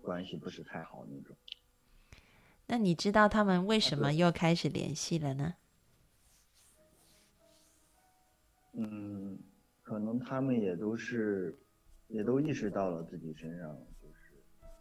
[0.00, 1.36] 关系不是太好那种。
[2.66, 5.54] 那你知道他们为什么又开始联系了呢？
[8.72, 9.38] 嗯，
[9.82, 11.58] 可能他们也都是，
[12.08, 14.34] 也都意识到了自己身上就是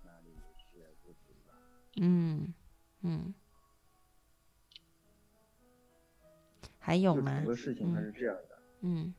[0.04, 1.54] 哪里有些不足吧。
[2.02, 2.54] 嗯
[3.02, 3.34] 嗯。
[6.80, 7.36] 还有吗？
[7.38, 8.58] 整个事情它是这样的。
[8.82, 9.14] 嗯。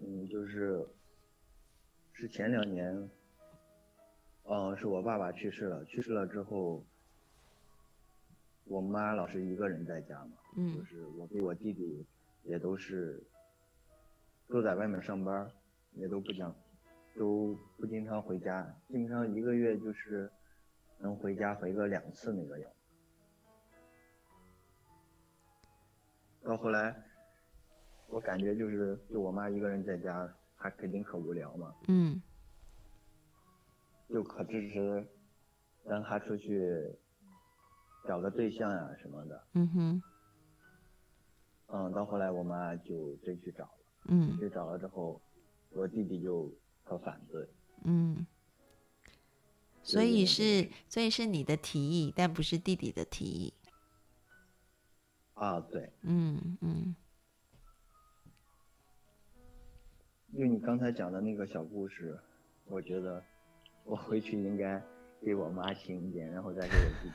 [0.00, 0.86] 嗯，就是，
[2.12, 3.10] 是前两年，
[4.44, 6.84] 嗯，是我爸爸去世了，去世了之后，
[8.64, 12.06] 我妈老是一个人在家嘛，嗯，就是我跟我弟弟
[12.44, 13.20] 也都是
[14.48, 15.50] 都在外面上班，
[15.92, 16.54] 也都不讲，
[17.16, 20.30] 都不经常回家，基本上一个月就是
[20.98, 22.70] 能回家回个两次那个样。
[26.42, 27.04] 到后来。
[28.10, 31.74] 我感觉就是，就我妈一个人在家，她肯定可无聊嘛。
[31.88, 32.22] 嗯。
[34.08, 35.06] 就可支持
[35.84, 36.98] 让她出去
[38.06, 39.44] 找个对象呀什么的。
[39.52, 40.02] 嗯哼。
[41.66, 43.70] 嗯，到后来我妈就真去找
[44.08, 44.14] 了。
[44.14, 44.38] 嗯。
[44.38, 45.20] 去找了之后，
[45.70, 46.50] 我弟弟就
[46.84, 47.48] 很反对。
[47.84, 48.26] 嗯。
[49.82, 53.54] 所以是，所以是你的提议，但不是弟弟的提议。
[55.34, 55.92] 啊，对。
[56.02, 56.96] 嗯嗯。
[60.36, 62.18] 就你刚才讲的那个小故事，
[62.66, 63.24] 我觉得
[63.84, 64.82] 我回去应该
[65.24, 67.14] 给我妈听一遍，然后再给我弟弟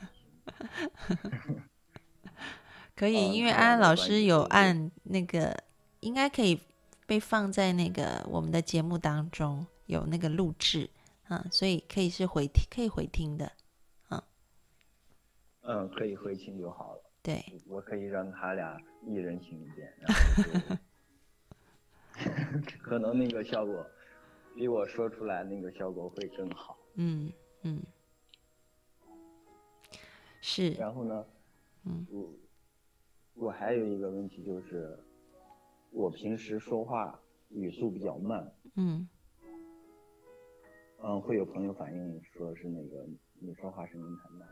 [1.46, 1.62] 听。
[2.96, 5.56] 可以，因为安安老师有按那个，
[6.00, 6.60] 应该可以
[7.06, 10.88] 被放在那个我们的节目当中有那个录制，
[11.28, 13.52] 啊，所以可以是回听，可以回听的，
[14.10, 14.22] 嗯。
[15.62, 17.02] 嗯，可以回听就好了。
[17.22, 19.92] 对，我可以让他俩一人听一遍。
[20.00, 20.76] 然后
[22.82, 23.84] 可能那个效果
[24.54, 26.78] 比我说出来那个效果会更好。
[26.94, 27.82] 嗯嗯，
[30.40, 30.72] 是。
[30.72, 31.24] 然后呢，
[31.84, 32.32] 嗯，我
[33.34, 34.96] 我还有一个问题就是，
[35.94, 37.18] 我平时说话
[37.50, 38.52] 语速比较慢。
[38.74, 39.08] 嗯。
[41.02, 43.06] 嗯，会有朋友反映说是那个
[43.38, 44.48] 你说话声音太慢。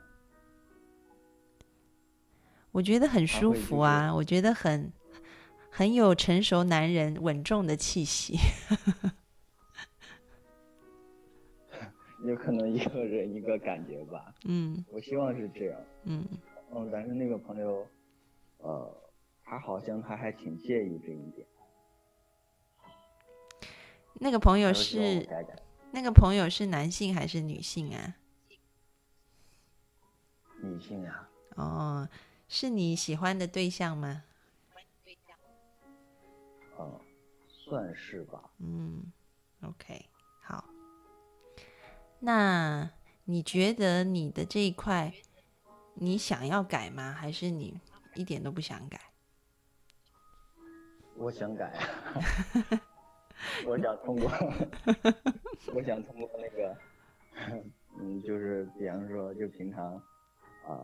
[2.71, 4.91] 我觉得很舒服啊，我觉得很。
[5.75, 8.37] 很有成熟男人稳重的气息，
[12.27, 14.35] 有可能一个人一个感觉吧。
[14.45, 15.81] 嗯，我希望是这样。
[16.05, 16.27] 嗯，
[16.75, 17.87] 嗯，但是那个朋友，
[18.59, 18.95] 呃，
[19.53, 21.47] 他好像他还挺介意这一点。
[24.15, 25.29] 那个朋友是
[25.91, 28.17] 那个朋友是男性还是女性啊？
[30.63, 31.29] 女性啊。
[31.57, 32.09] 哦，
[32.49, 34.25] 是你喜欢的对象吗？
[36.79, 36.99] 嗯，
[37.47, 38.51] 算是吧。
[38.57, 39.13] 嗯
[39.61, 40.07] ，OK，
[40.41, 40.65] 好。
[42.21, 42.91] 那
[43.25, 45.13] 你觉得你的这一块，
[45.93, 47.13] 你想要改吗？
[47.13, 47.79] 还是你
[48.15, 48.99] 一点都不想改？
[51.23, 51.73] 我想改。
[53.65, 54.31] 我想通过，
[55.75, 56.77] 我想通过那个，
[58.01, 59.95] 嗯，就是比方说，就平常
[60.67, 60.83] 啊，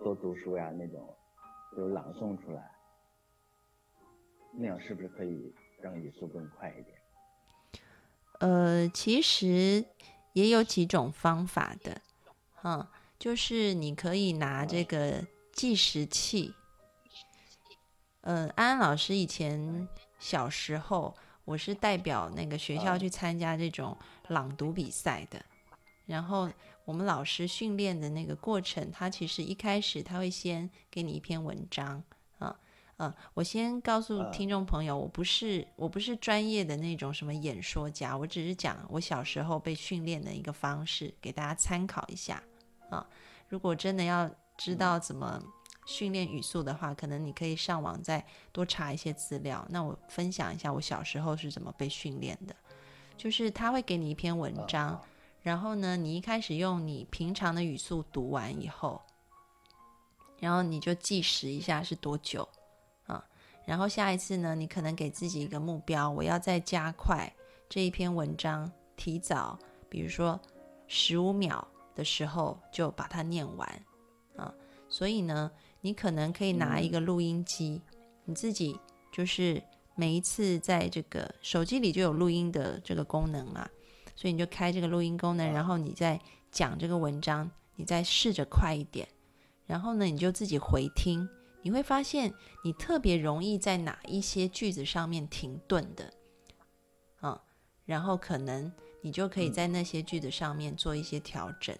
[0.00, 1.16] 多读书呀那种，
[1.76, 2.70] 就朗诵出来。
[4.58, 6.98] 那样是不是可以让语速更快一点？
[8.40, 9.84] 呃，其实
[10.32, 12.00] 也有几种方法的，
[12.64, 12.86] 嗯，
[13.18, 16.54] 就是你可以拿这个计时器。
[18.28, 19.86] 嗯，安安老师以前
[20.18, 21.14] 小时候，
[21.44, 23.96] 我是代表那个学校去参加这种
[24.26, 25.40] 朗读比赛的，
[26.06, 26.50] 然后
[26.84, 32.02] 我们老师训练的那个过程，他其实一开始他会先给你一篇文章。
[32.40, 32.58] 啊
[32.96, 42.42] 嗯，我先告诉听众朋友，我不是我不是专业的那种什么演说家，我只是讲我小时候被训练的一个方式，给大家参考一下
[42.90, 43.06] 啊。
[43.48, 45.40] 如果真的要知道怎么
[45.86, 48.22] 训练语速的话，可能你可以上网再
[48.52, 49.64] 多查一些资料。
[49.70, 52.54] 那我分享一下我小时候是怎么被训练的，
[53.16, 55.00] 就是他会给你一篇文章，
[55.40, 59.00] 然后呢，你一开始用你平常的语速读完以后，
[60.40, 62.46] 然后你就计时一下是多久
[63.06, 63.24] 啊。
[63.64, 67.32] 然后下一次呢，你可能给自己一个目标，我要再加快
[67.68, 69.56] 这一篇文章，提早，
[69.88, 70.40] 比如说
[70.88, 73.82] 十五秒的时候就把它念完
[74.36, 74.52] 啊。
[74.88, 75.50] 所以呢，
[75.86, 77.80] 你可能可以拿一个录音机，
[78.24, 78.76] 你自己
[79.12, 79.62] 就是
[79.94, 83.70] 每一次在这个手机里就有录音的这个功能嘛，
[84.16, 86.20] 所以你就开这个录音功能，然后你再
[86.50, 89.06] 讲这个文章，你再试着快一点，
[89.64, 91.28] 然后呢，你就自己回听。
[91.62, 92.34] 你会发现，
[92.64, 96.12] 你特别容易在哪一些句子上面停顿的，
[97.20, 97.40] 啊，
[97.84, 98.72] 然后可能
[99.02, 101.78] 你就可以在那些句子上面做一些调整，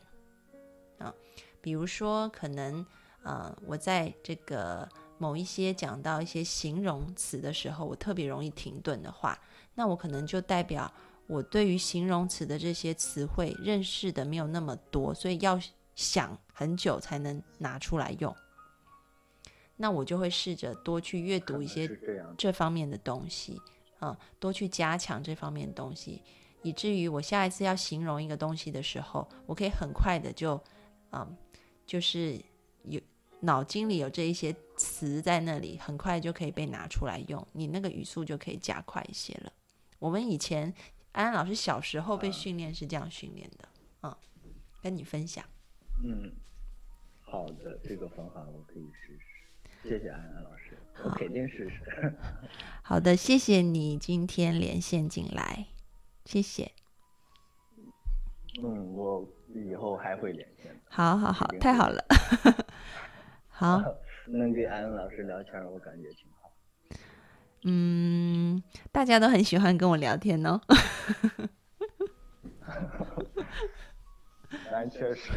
[0.99, 1.13] 啊，
[1.61, 2.87] 比如说可能，
[3.27, 9.37] 呃，我在这个某一些讲到一些形容词的时候，我特别容易停顿的话，
[9.75, 10.91] 那我可能就代表
[11.27, 15.61] 我对于形容词的这些词汇认识的没有那么多，所以要
[15.97, 18.33] 想很久才能拿出来用。
[19.77, 21.91] 那我就会试着多去阅读一些
[22.39, 23.61] 这方面的东西，
[23.99, 26.23] 啊，多去加强这方面的东西，
[26.63, 30.63] 以至于我下一次要形容一个东西的时候，我可以很快的就，
[31.11, 31.37] 嗯，
[31.85, 32.41] 就是有
[33.41, 39.53] 脑筋里有这一些词在那里，很快就可以被拿出来用，你那个语速就可以加快一些了。
[39.99, 40.73] 我们以前
[41.13, 43.69] 安安老师小时候被训练是这样训练的，
[44.03, 44.17] 嗯，
[44.83, 45.45] 跟你分享。
[46.05, 46.33] 嗯，
[47.21, 49.89] 好的，这个方法我可以试试。
[49.89, 52.15] 谢谢安安老师，我肯定试试。
[52.83, 55.67] 好的，谢谢你今天连线进来，
[56.25, 56.73] 谢谢。
[58.63, 60.75] 嗯，我以后还会连线。
[60.89, 62.05] 好好好，太好了。
[63.59, 63.83] 好，
[64.27, 66.53] 能跟安安老师聊天，我感觉挺好。
[67.65, 70.61] 嗯，大家都很喜欢跟我聊天哦。
[74.71, 75.33] 但确实。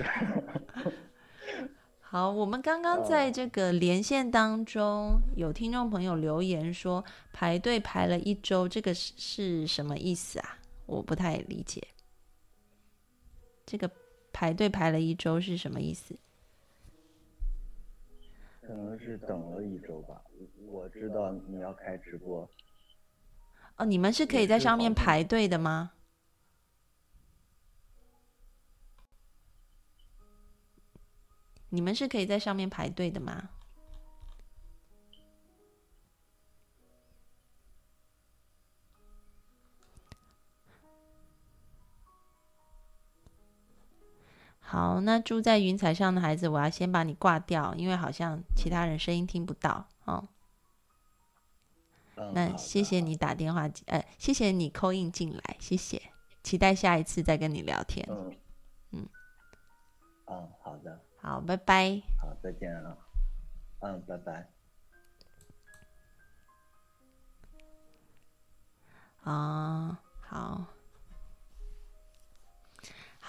[2.01, 10.57] 好，我们刚刚在这个连线当中，有听众朋友留言说排队排了一周，这个是是什么意思啊？
[10.88, 11.88] 我不太理解。
[13.65, 13.89] 这个
[14.34, 16.20] 排队排了一周是什么意思？
[18.70, 20.22] 可能是等了一周吧。
[20.67, 22.47] 我知道你要开直播。
[23.78, 25.93] 哦，你们是可以在上面排队的吗？
[31.70, 33.49] 你们是可以在上面排队的吗？
[44.72, 50.28] 好，那住在云彩上的孩子，我要先把你挂掉，因为好像其他人声音听不到哦。
[52.36, 55.99] 那谢谢你打电话，呃，谢谢你扣印进来，谢谢，
[56.43, 58.05] 期待下一次再跟你聊天。
[58.11, 58.38] 嗯，
[58.91, 59.09] 嗯，
[60.28, 61.01] 嗯，好的。
[61.20, 61.99] 好，拜拜。
[62.22, 62.95] 好，再见啊。
[63.80, 64.47] 嗯，拜拜。
[69.24, 70.63] 啊，好，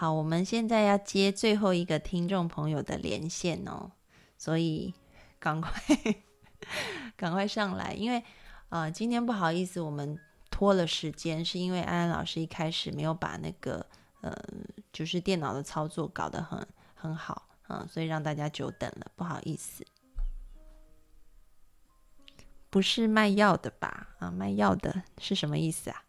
[0.01, 3.92] 好，我们现在要接最后一个听众朋友的连线哦，
[4.38, 4.94] 所以
[5.38, 5.70] 赶快
[7.18, 8.24] 赶快上来，因为
[8.70, 10.18] 啊，今天不好意思，我们
[10.51, 13.84] 拖了时间，是因为安安老师一开始没有把那个
[14.22, 14.34] 呃，
[14.90, 17.46] 就是电脑的操作搞得很很好。
[17.68, 19.84] 嗯，所以让大家久等了，不好意思。
[22.70, 24.09] 不是卖药的吧？
[24.18, 26.05] 啊，卖药的是什么意思啊？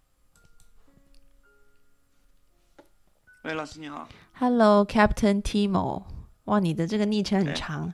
[3.43, 4.07] 喂，老师你好。
[4.33, 6.03] Hello，Captain Timo。
[6.45, 7.93] 哇，你的这个昵称很长。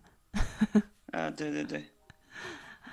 [1.13, 1.85] 啊，对对对，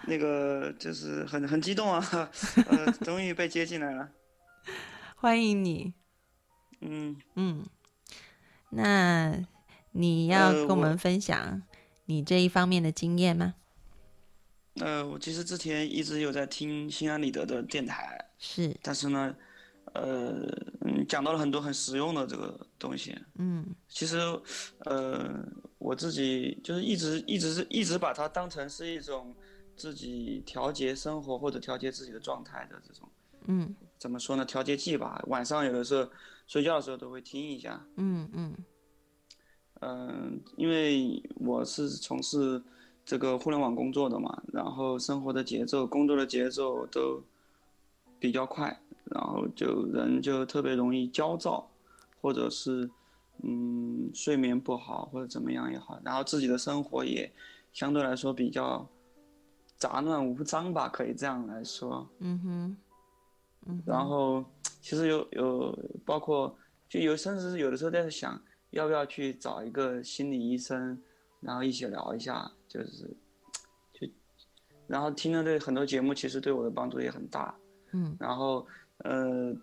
[0.06, 2.00] 那个就是很很激动啊，
[2.70, 4.08] 呃，终于被接进来了。
[5.16, 5.94] 欢迎你。
[6.80, 7.64] 嗯嗯，
[8.70, 9.44] 那。
[9.96, 11.62] 你要跟我们分享
[12.06, 13.54] 你这一方面的经验吗？
[14.80, 19.32] 呃，我其实之前一直有在听心安理得的电台，是，但是呢，
[19.94, 20.32] 呃，
[20.80, 23.16] 嗯，讲到了很多很实用的这个东西。
[23.38, 24.18] 嗯其实，
[24.80, 25.44] 呃，
[25.78, 29.34] 我自己就是一直一直是一直把它当成是一种
[29.76, 33.08] 自己调节生活或者调节自己的状态的这种
[33.46, 34.44] 嗯怎么说呢？
[34.44, 35.22] 调节剂吧。
[35.28, 36.10] 晚上有的时候
[36.46, 37.86] 睡觉的时候都会听一下。
[37.96, 38.54] 嗯嗯
[39.80, 42.60] 嗯，因为我是从事
[43.04, 47.22] 这个互联网工作的嘛，然后生活的节奏、工作的节奏都
[48.18, 48.80] 比较快，
[49.10, 51.70] 然后就人就特别容易焦躁，
[52.20, 52.88] 或者是
[53.42, 57.30] 嗯睡眠不好或者怎么样也好，然后自己的生活也
[57.72, 58.88] 相对来说比较
[59.76, 62.08] 杂乱无章吧，可以这样来说。
[62.20, 62.76] 嗯哼
[63.66, 64.44] 嗯哼，然后
[64.80, 66.56] 其实有有包括
[66.88, 68.40] 就有甚至是有的时候在想
[68.70, 70.98] 要不要去找一个心理医生，
[71.40, 73.08] 然后一起聊一下，就是
[73.92, 74.06] 就
[74.86, 77.54] 然后听了这很多节目，其实对我的帮助也很大。
[77.92, 78.66] 嗯然后
[78.98, 79.54] 呃，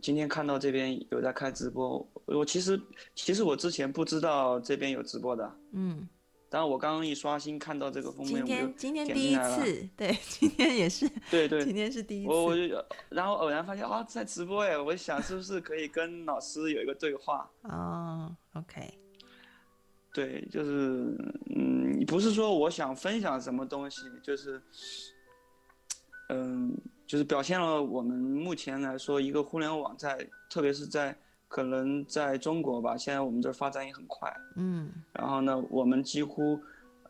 [0.00, 2.80] 今天看到这边有在开直播，我其实
[3.14, 6.06] 其实我之前不知道这边有直播的，嗯，
[6.50, 17.50] 然后我刚刚一刷新看到这个封面，今我就天今天第一次，对，今天也是，对对今天是第一次，我我就然后偶然发现啊在直播哎，我想是不是可以跟老师有一个对话？
[17.64, 18.92] 哦，OK，
[20.12, 21.16] 对，就是
[21.56, 24.60] 嗯，不是说我想分享什么东西，就是
[26.28, 26.76] 嗯，
[27.12, 31.14] 就是表现了我们目前来说一个互联网在，特别是在
[31.46, 34.90] 可能在中国吧，现在我们这儿发展也很快，嗯。
[35.12, 36.58] 然后呢，我们几乎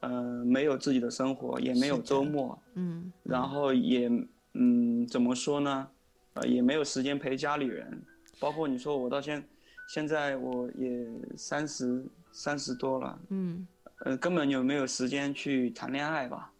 [0.00, 0.10] 呃
[0.44, 4.10] 没有自己的生活，也没有周末，嗯，然后也
[4.54, 5.86] 嗯怎么说呢，
[6.34, 8.02] 呃也没有时间陪家里人，
[8.40, 9.40] 包括你说我到现
[9.88, 13.64] 现在我也三十三十多了，嗯。
[14.04, 16.50] 呃根本就没有时间去谈恋爱吧。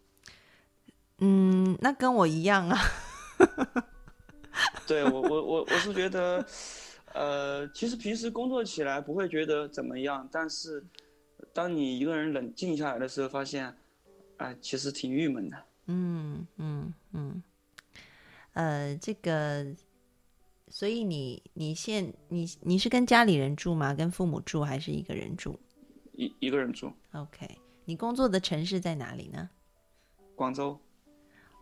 [1.17, 2.77] 嗯，那跟我一样啊，
[4.87, 6.45] 对我我我我是觉得，
[7.13, 10.83] 呃，其实平时工作起来不会觉得怎么样，但是
[11.53, 13.75] 当你一个人冷静下来的时候，发现，
[14.37, 15.57] 哎、其实挺郁闷的。
[15.87, 17.43] 嗯嗯嗯，
[18.53, 19.65] 呃，这个，
[20.69, 23.93] 所以你你现你你是跟家里人住吗？
[23.93, 25.59] 跟父母住还是一个人住
[26.13, 29.49] 一一个人住？OK，你工作的城市在哪里呢？
[30.35, 30.79] 广州，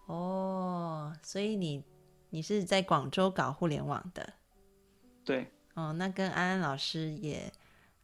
[0.06, 1.84] 哦，所以你
[2.30, 4.34] 你是在广州搞互联网的。
[5.24, 7.52] 对，哦，那跟安安老师也，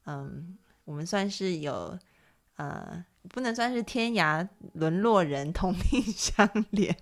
[0.06, 1.98] 嗯，我们算是有，
[2.56, 6.96] 呃，不能算是天涯沦落人，同命相连。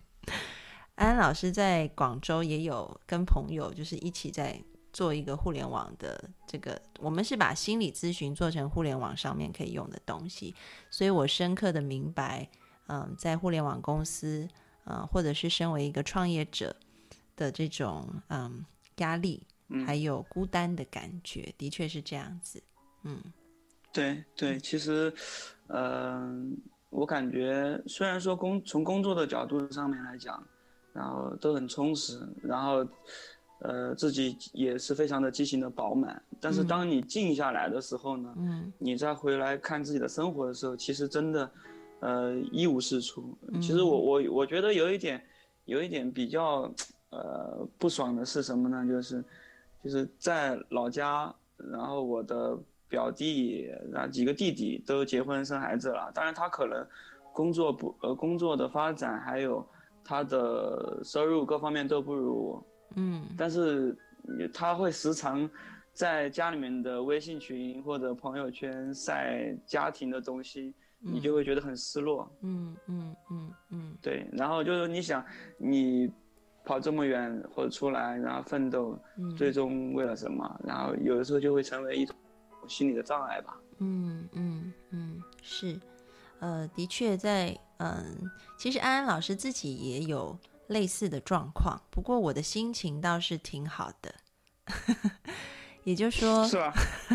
[0.96, 10.56] 安安老师在广州也有跟朋友，就是一起在做一个互联网的这个，我们是把心理咨询做成互联网上面可以用的东西，
[10.89, 12.50] 所以我深刻的明白，
[12.88, 14.48] 嗯，在互联网公司，
[14.86, 16.76] 呃，或者是身为一个创业者
[17.36, 18.66] 的这种嗯
[18.98, 19.86] 压力，嗯。
[19.86, 22.64] 还有孤单的感觉，的确是这样子。
[23.04, 23.22] 嗯。
[23.94, 25.14] 对对，其实，
[25.68, 26.58] 嗯、
[26.90, 30.42] 我感觉虽然说工从工作的角度上面来讲，
[30.92, 32.86] 然后都很充实，然后，
[33.60, 36.68] 呃，自己也是非常的激情的饱满，但是嗯。
[36.68, 38.72] 当你静下来的时候呢，嗯。
[38.78, 41.50] 你再回来看自己的生活的时候，其实真的，
[42.00, 43.38] 呃，一无是处。
[43.62, 45.24] 其实嗯我我我觉得有一点，
[45.66, 46.72] 有一点比较，
[47.10, 48.86] 呃，不爽的是什么呢？
[48.88, 49.24] 就是，
[49.84, 56.12] 就是在老家，然后我的表弟，然后几个弟弟都结婚生孩子了。
[56.14, 56.86] 当然，他可能
[57.34, 59.66] 工作不，呃，工作的发展还有
[60.04, 62.66] 他的收入各方面都不如我。
[62.98, 63.98] 嗯但是
[64.54, 65.50] 他会时常
[65.91, 70.74] 在家里面的微信群或者朋友圈晒家庭的东西，
[71.14, 72.30] 你就会觉得很失落。
[72.41, 75.24] 嗯嗯嗯嗯对，然后就是你想，
[75.58, 76.12] 你
[76.64, 80.60] 跑这么远或者出来，然后奋斗，嗯，最终为了什么？
[80.64, 82.16] 然后有的时候就会成为一种
[82.68, 83.56] 心理的障碍吧。
[83.80, 85.80] 嗯嗯嗯，是，
[86.39, 88.18] 呃，的确在，嗯，
[88.58, 90.38] 其实安安老师自己也有
[90.68, 94.16] 类似的状况，不过我的心情倒是挺好的，
[95.84, 96.74] 也就是说，是吧？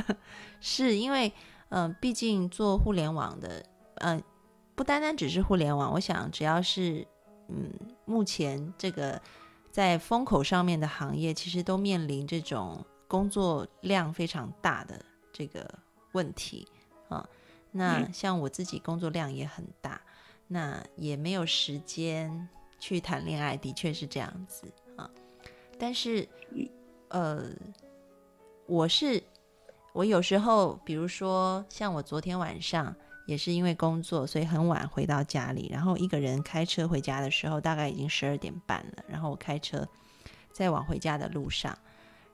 [0.61, 1.33] 是因为，
[1.71, 3.65] 嗯、毕竟做互联网的，
[4.01, 4.23] 嗯、
[4.75, 7.07] 不单单只是互联网，我想只要是，
[7.49, 7.73] 嗯，
[8.05, 9.21] 目前这个
[9.71, 15.69] 在风口上面的行业，其实都面临这种工作量非常大的这个
[16.13, 16.67] 问题
[17.09, 17.27] 啊。
[17.73, 20.01] 那嗯像我自己工作量也很大，
[20.49, 22.49] 那也没有时间
[22.79, 25.09] 去谈恋爱，的确是这样子啊。
[25.79, 26.29] 但是，
[27.09, 27.45] 呃，
[28.67, 29.23] 我是
[29.93, 32.95] 我有时候，比如说像我昨天晚上
[33.31, 39.05] 也是因为工作，所以很晚回到家里，然后一个人开车回家的时候，大概已经十二点半了。
[39.07, 39.87] 然后我开车
[40.51, 41.79] 在往回家的路上，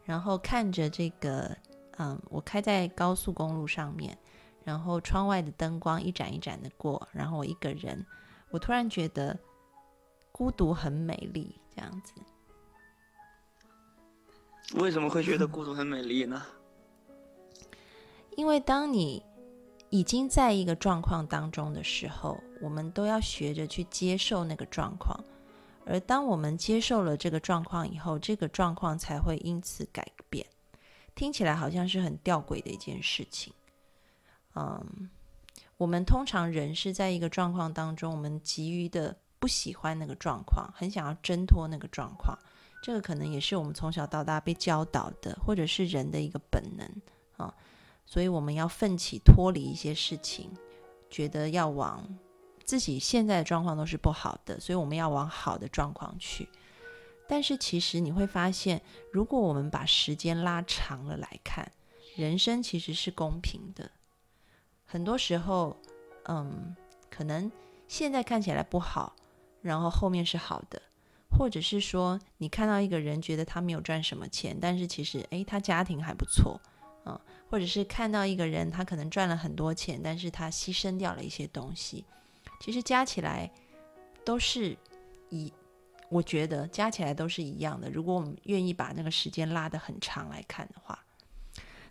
[0.07, 1.55] 然后看着这个，
[1.99, 4.17] 嗯，我开在高速公路上面，
[4.65, 8.07] 然后窗外的灯光一盏一盏的过，然后我一个人，
[8.49, 9.39] 我突然觉得
[10.33, 12.15] 孤独很美丽，这样子。
[14.77, 16.43] 为什么会觉得孤独很美丽呢？
[18.35, 19.23] 因为当你
[19.91, 25.19] 已经在一个状况当中的时候，我们都要学着去接受那个状况。
[25.85, 30.45] 而当我们接受了这个状况以后，这个状况才会因此改变。
[31.15, 33.53] 听起来好像是很吊诡的一件事情。
[34.57, 35.09] 嗯，
[35.77, 42.37] 我们通常人是在一个状况当中，我们急于的不喜欢那个状况，很想要挣脱那个状况。
[42.83, 46.87] 这个可能也是我们从小到大被教导的，或者是人的一个本能
[47.37, 47.55] 啊。
[48.07, 50.51] 所以我们要奋起脱离一些事情，
[51.11, 52.19] 觉得要往
[52.65, 56.49] 自己现在的状况都是不好的，所以我们要往好的状况去。
[57.29, 58.81] 但是其实你会发现，
[59.13, 61.71] 如果我们把时间拉长了来看，
[62.15, 63.91] 人生其实是公平的。
[64.85, 65.77] 很多时候，
[66.27, 66.75] 嗯，
[67.11, 67.51] 可能
[67.89, 69.17] 现在看起来不好，
[69.61, 70.81] 然后后面是好的。
[71.29, 76.59] 或者是说，你看到一个人觉得他没有赚什么钱，但是其实诶，他家庭还不错，
[77.07, 82.05] 嗯，或者是看到一个人他可能赚了很多钱，但是他牺牲掉了一些东西，
[82.61, 83.51] 其实加起来
[84.25, 84.77] 都是
[85.31, 85.53] 一，
[86.09, 87.89] 我觉得加起来都是一样的。
[87.91, 91.05] 如果我们愿意把那个时间拉得很长来看的话，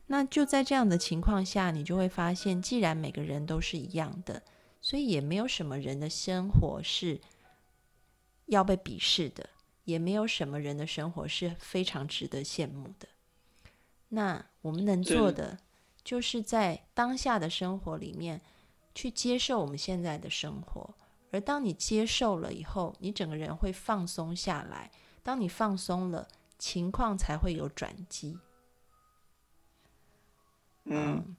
[0.08, 4.44] 那就在这样的情况下，你就会发现，既然每个人都是一样的，
[4.82, 7.22] 所以也没有什么人的生活是。
[8.48, 9.50] 要被鄙视的，
[9.86, 13.08] 也没有什么人的生活是非常值得羡慕的。
[14.16, 15.60] 那我们能做的，
[16.04, 18.42] 就是在当下的生活里面
[18.96, 20.96] 去接受我们现在的生活。
[21.32, 24.90] 而当你接受了以后，你整个人会放松下来。
[25.22, 28.40] 当你放松了，情况才会有转机。
[30.86, 31.36] 嗯，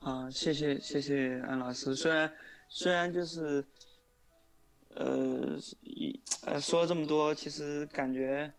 [0.00, 1.96] 啊，谢谢谢谢安老师。
[1.96, 2.32] 虽然
[2.68, 3.64] 虽然就是。
[4.94, 8.52] 呃，一呃说了这么多，其实感觉，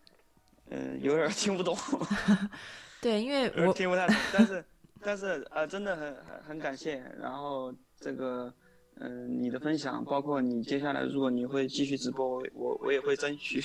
[0.70, 1.76] 呃，有点听不懂。
[3.00, 4.64] 对，因为我听不太懂，但是
[5.00, 7.02] 但是呃，真的很很很感谢。
[7.18, 8.52] 然后这个，
[8.96, 13.60] 嗯，你的分享，包括你接下来如果你会继续直播，我我我也会争取，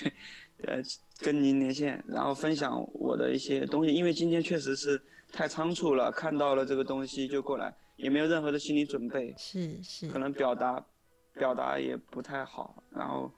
[0.63, 0.81] 呃，
[1.19, 3.93] 跟您连线，然后分享我的一些东西。
[3.93, 10.83] 因为今天确实是太仓促了，看到了这个东西就过来，也没有任何的心理准备，是是，可能表达。
[11.37, 13.29] 表达也不太好，然后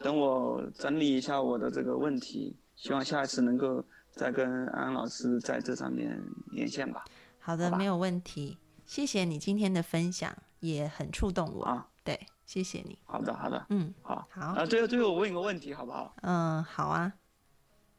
[0.00, 3.84] 等我整理一下我的这个问题，希望下一次能够
[4.16, 7.04] 再跟安安老师在这上面连线吧。
[7.38, 8.58] 好的，没有问题。
[8.86, 11.64] 谢谢你今天的分享，也很触动我。
[11.64, 12.98] 啊，对，谢谢你。
[13.04, 14.46] 好的，好的，嗯，好，好。
[14.46, 16.16] 啊，最后最后我问一个问题，好不好？
[16.22, 17.12] 嗯，好啊。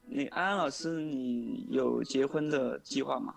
[0.10, 3.36] 你安安老师，你有结婚的计划吗？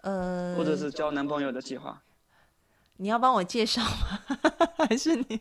[0.00, 2.02] 呃，或者是交男朋友的计划？
[2.96, 4.38] 你要帮我介绍吗？
[4.88, 5.40] 还是你？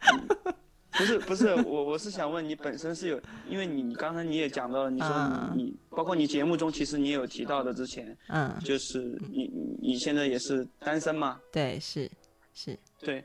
[1.00, 11.40] 不是不是，我我是想问你本身是有，因为你刚才你也讲到了，你说你包括你节目中其实你也有提到的，之前嗯，就是你你现在也是单身嘛？
[11.50, 12.10] 对，是
[12.52, 12.78] 是。
[12.98, 13.24] 对，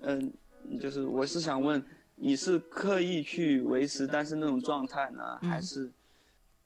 [0.00, 0.32] 嗯，
[0.80, 1.80] 就是我是想问，
[2.16, 5.92] 你是刻意去维持单身那种状态呢，还是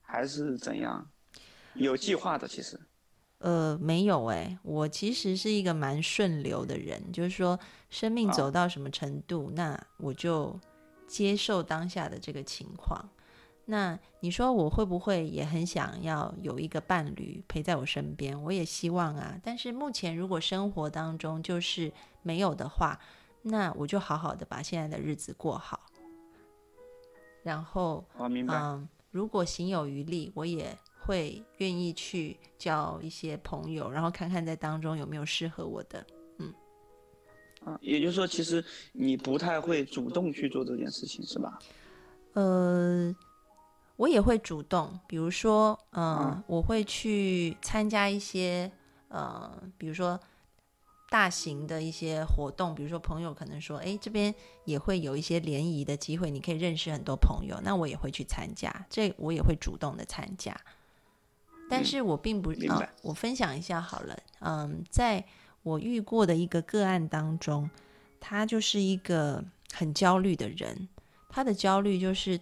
[0.01, 1.07] 还是怎样？
[1.75, 2.81] 有计划的，其实。
[3.47, 7.57] 呃，没有哎，我其实是一个蛮顺流的人，就是说，
[7.91, 10.59] 生命走到什么程度，那我就
[11.07, 13.09] 接受当下的这个情况。
[13.67, 18.43] 那你说我会不会也很想要有一个伴侣陪在我身边？
[18.43, 19.39] 我也希望啊。
[19.45, 21.93] 但是目前如果生活当中就是
[22.23, 22.99] 没有的话，
[23.43, 25.87] 那我就好好的把现在的日子过好。
[27.45, 30.77] 然后，嗯，如果行有余力，我也。
[31.07, 36.05] 会愿意去交一些朋友，然后看看在当中有没有适合我的，
[36.39, 36.53] 嗯，
[37.65, 41.59] 啊，也就是说，其实你不太会主动去做这件事情，是吧？
[42.33, 43.15] 呃，
[43.97, 48.71] 我也会主动，比如说，嗯，我会去参加一些，
[49.09, 50.19] 呃，比如说
[51.09, 54.35] 大型的一些活动，比如说朋友可能说，哎，这边
[54.65, 60.55] 也会有一些联谊的机会，你可以认识很多朋友，那我也会去参加，这我也会主动的参加。
[61.69, 64.19] 但是我并不啊，我分享一下好了。
[64.41, 65.25] 嗯，在
[65.63, 67.69] 我遇过的一个个案当中，
[68.21, 70.89] 他就是一个很焦虑的人。
[71.29, 72.41] 他的焦虑就是，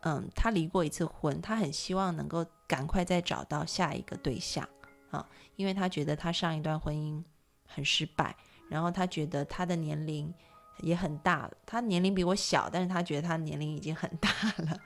[0.00, 4.68] 嗯，他离过一次婚，他很希望能够赶快再找到下一个对象
[5.10, 7.22] 啊，因为他觉得他上一段婚姻
[7.66, 8.34] 很失败，
[8.68, 10.32] 然后他觉得他的年龄
[10.80, 14.30] 也很大了，他年龄比我小，但是他觉得他年龄已经很大
[14.64, 14.80] 了。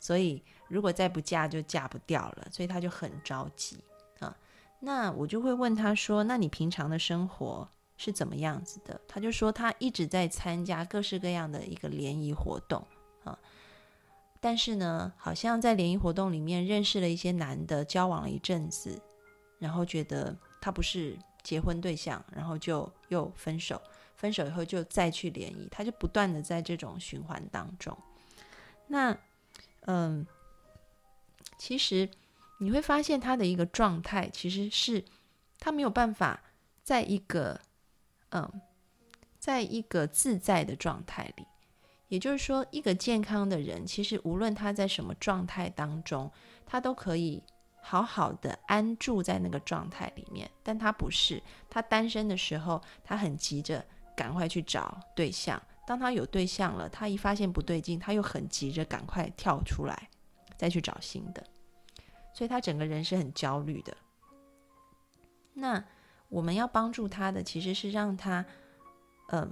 [0.00, 3.78] 所以如果再不嫁就嫁不掉了，所以他就很着急
[4.18, 4.36] 啊。
[4.80, 12.82] 那我就会问他说：“那你平常的生活是怎么样子的？”他就说他一直在参加各式各样的一个联谊活动
[13.24, 13.38] 啊，
[14.40, 18.98] 但是呢，好像在联谊活动里面认识了一些男的，交往了一阵子，
[19.58, 23.80] 然后觉得他不是结婚对象，然后就又分手。
[24.16, 27.96] 分手以后就再去联谊，他就不断的在这种循环当中。
[28.86, 29.16] 那，
[29.86, 30.26] 嗯，
[31.58, 32.08] 其实
[32.58, 35.04] 你会发现他的一个状态，其实是
[35.58, 36.40] 他没有办法
[36.82, 37.60] 在一个，
[38.30, 38.60] 嗯，
[39.38, 41.46] 在一个自在的状态里。
[42.08, 46.30] 也就是说，一个健康的人，其实无论他在什么状态当中，
[46.66, 47.42] 他都可以
[47.80, 50.50] 好好的安住在那个状态里面。
[50.62, 53.84] 但他不是，他单身的时候，他很急着。
[54.16, 55.62] 赶快去找对象。
[55.86, 60.08] 当他有对象了，他一发现不对劲，他又很急着赶快跳出来，
[60.56, 61.44] 再去找新的。
[62.32, 63.96] 所以他整个人是很焦虑的。
[65.54, 65.84] 那
[66.28, 68.44] 我们要帮助他的，其实是让他，
[69.30, 69.50] 嗯，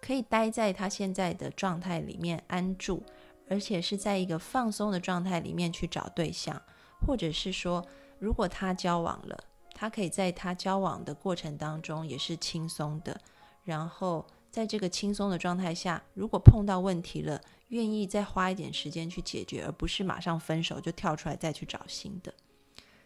[0.00, 3.02] 可以待在他现在的状态里面安住，
[3.48, 6.60] 而且是在一个放松的状态里面去找对象，
[7.06, 7.84] 或者是说，
[8.18, 9.44] 如果他交往了，
[9.74, 13.18] 他可以在他交往的过程当中也是轻松的。
[13.64, 22.34] 然后在这个轻松的状态下，如果碰到问题了，愿意再花一点时间去解决，而不是马上分手就跳出来再去找新的。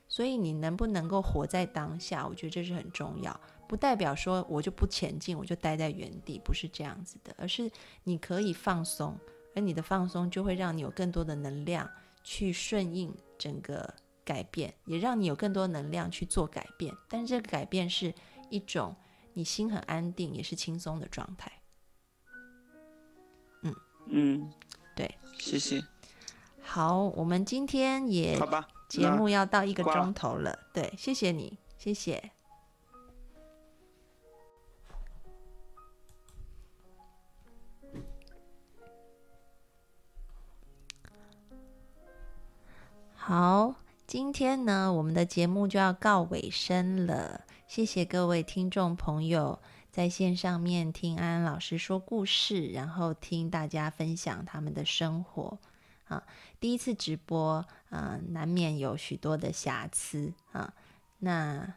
[0.08, 2.26] 所以你能不能够活在当下？
[2.26, 3.40] 我觉得这是很重要。
[3.68, 7.70] 不代表说我就不前进，我就待在原地，不是这样子的，而是
[8.02, 9.16] 你可以放松，
[9.54, 11.88] 而你的放松就会让你有更多的能量
[12.24, 13.94] 去顺应整个
[14.24, 16.92] 改变，也让你有更多能量去做改变。
[17.08, 18.12] 但是这个改变是
[18.50, 18.96] 一种。
[19.36, 21.52] 你心很安定，也是轻松的状态。
[23.60, 23.74] 嗯
[24.06, 24.52] 嗯，
[24.94, 25.84] 对，谢谢。
[26.62, 30.58] 好，我们今天也好吧，节目要到一个钟头了。
[30.72, 32.30] 对，谢谢你，谢谢。
[43.14, 43.74] 好，
[44.06, 47.45] 今天呢，我们的节目就要告尾声了。
[47.76, 49.60] 谢谢各位听众朋友
[49.90, 55.58] 在线上面听安安老师说故事，然后听大家分享他们的生活
[56.04, 56.22] 啊。
[56.58, 60.72] 第一次直播啊，难免有许多的瑕疵啊，
[61.18, 61.74] 那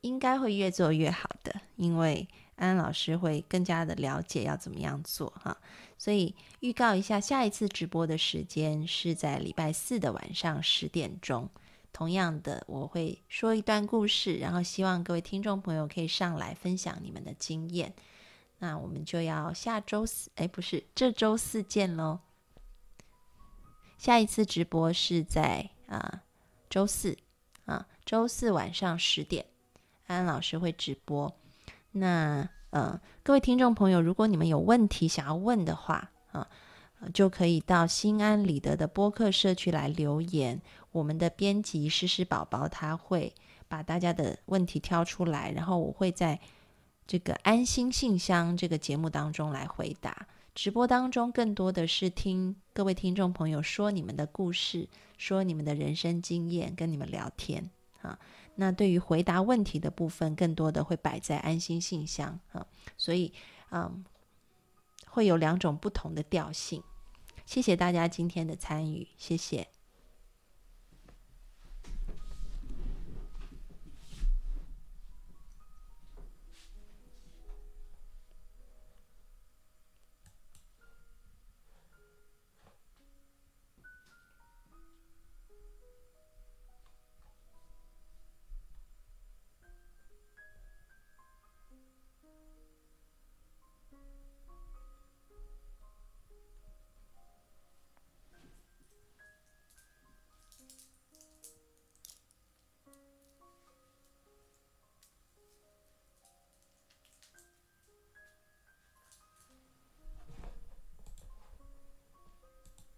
[0.00, 2.26] 应该会越做越好的，因为
[2.56, 5.56] 安安老师会更加的了解要怎么样做哈。
[5.98, 11.48] 所以预告一下，下一次直播的时间是在礼拜四的晚上十点钟。
[11.92, 17.94] 同样的，我会说一段故事，然后希望各位听众朋友可以上来分享你们的经验。
[18.58, 22.20] 那我们就要下周四，哎，不是这周四见喽。
[23.98, 26.22] 下一次直播是在啊
[26.68, 27.16] 周四
[27.66, 29.46] 啊周四晚上十点，
[30.06, 31.34] 安安老师会直播。
[31.92, 36.48] 那呃，各位听众朋友，如果你们有问题想要问的话啊，
[37.14, 40.60] 就可以到心安理得的播客社区来留言。
[40.92, 43.32] 我们的编辑诗诗宝宝他会
[43.68, 46.40] 把大家的问题挑出来，然后我会在
[47.06, 50.26] 这个安心信箱这个节目当中来回答。
[50.52, 57.70] 直播当中更多的是听各位听众朋友说你们的故事，说你们的人生经验，跟你们聊天
[58.02, 58.18] 啊。
[58.56, 62.66] 那对于回答问题的部分，更多的会摆在安心信箱啊。
[62.98, 63.32] 所以
[63.70, 64.04] 嗯，
[65.06, 66.82] 会有两种不同的调性。
[67.50, 69.66] 谢谢大家今天的参与，谢谢。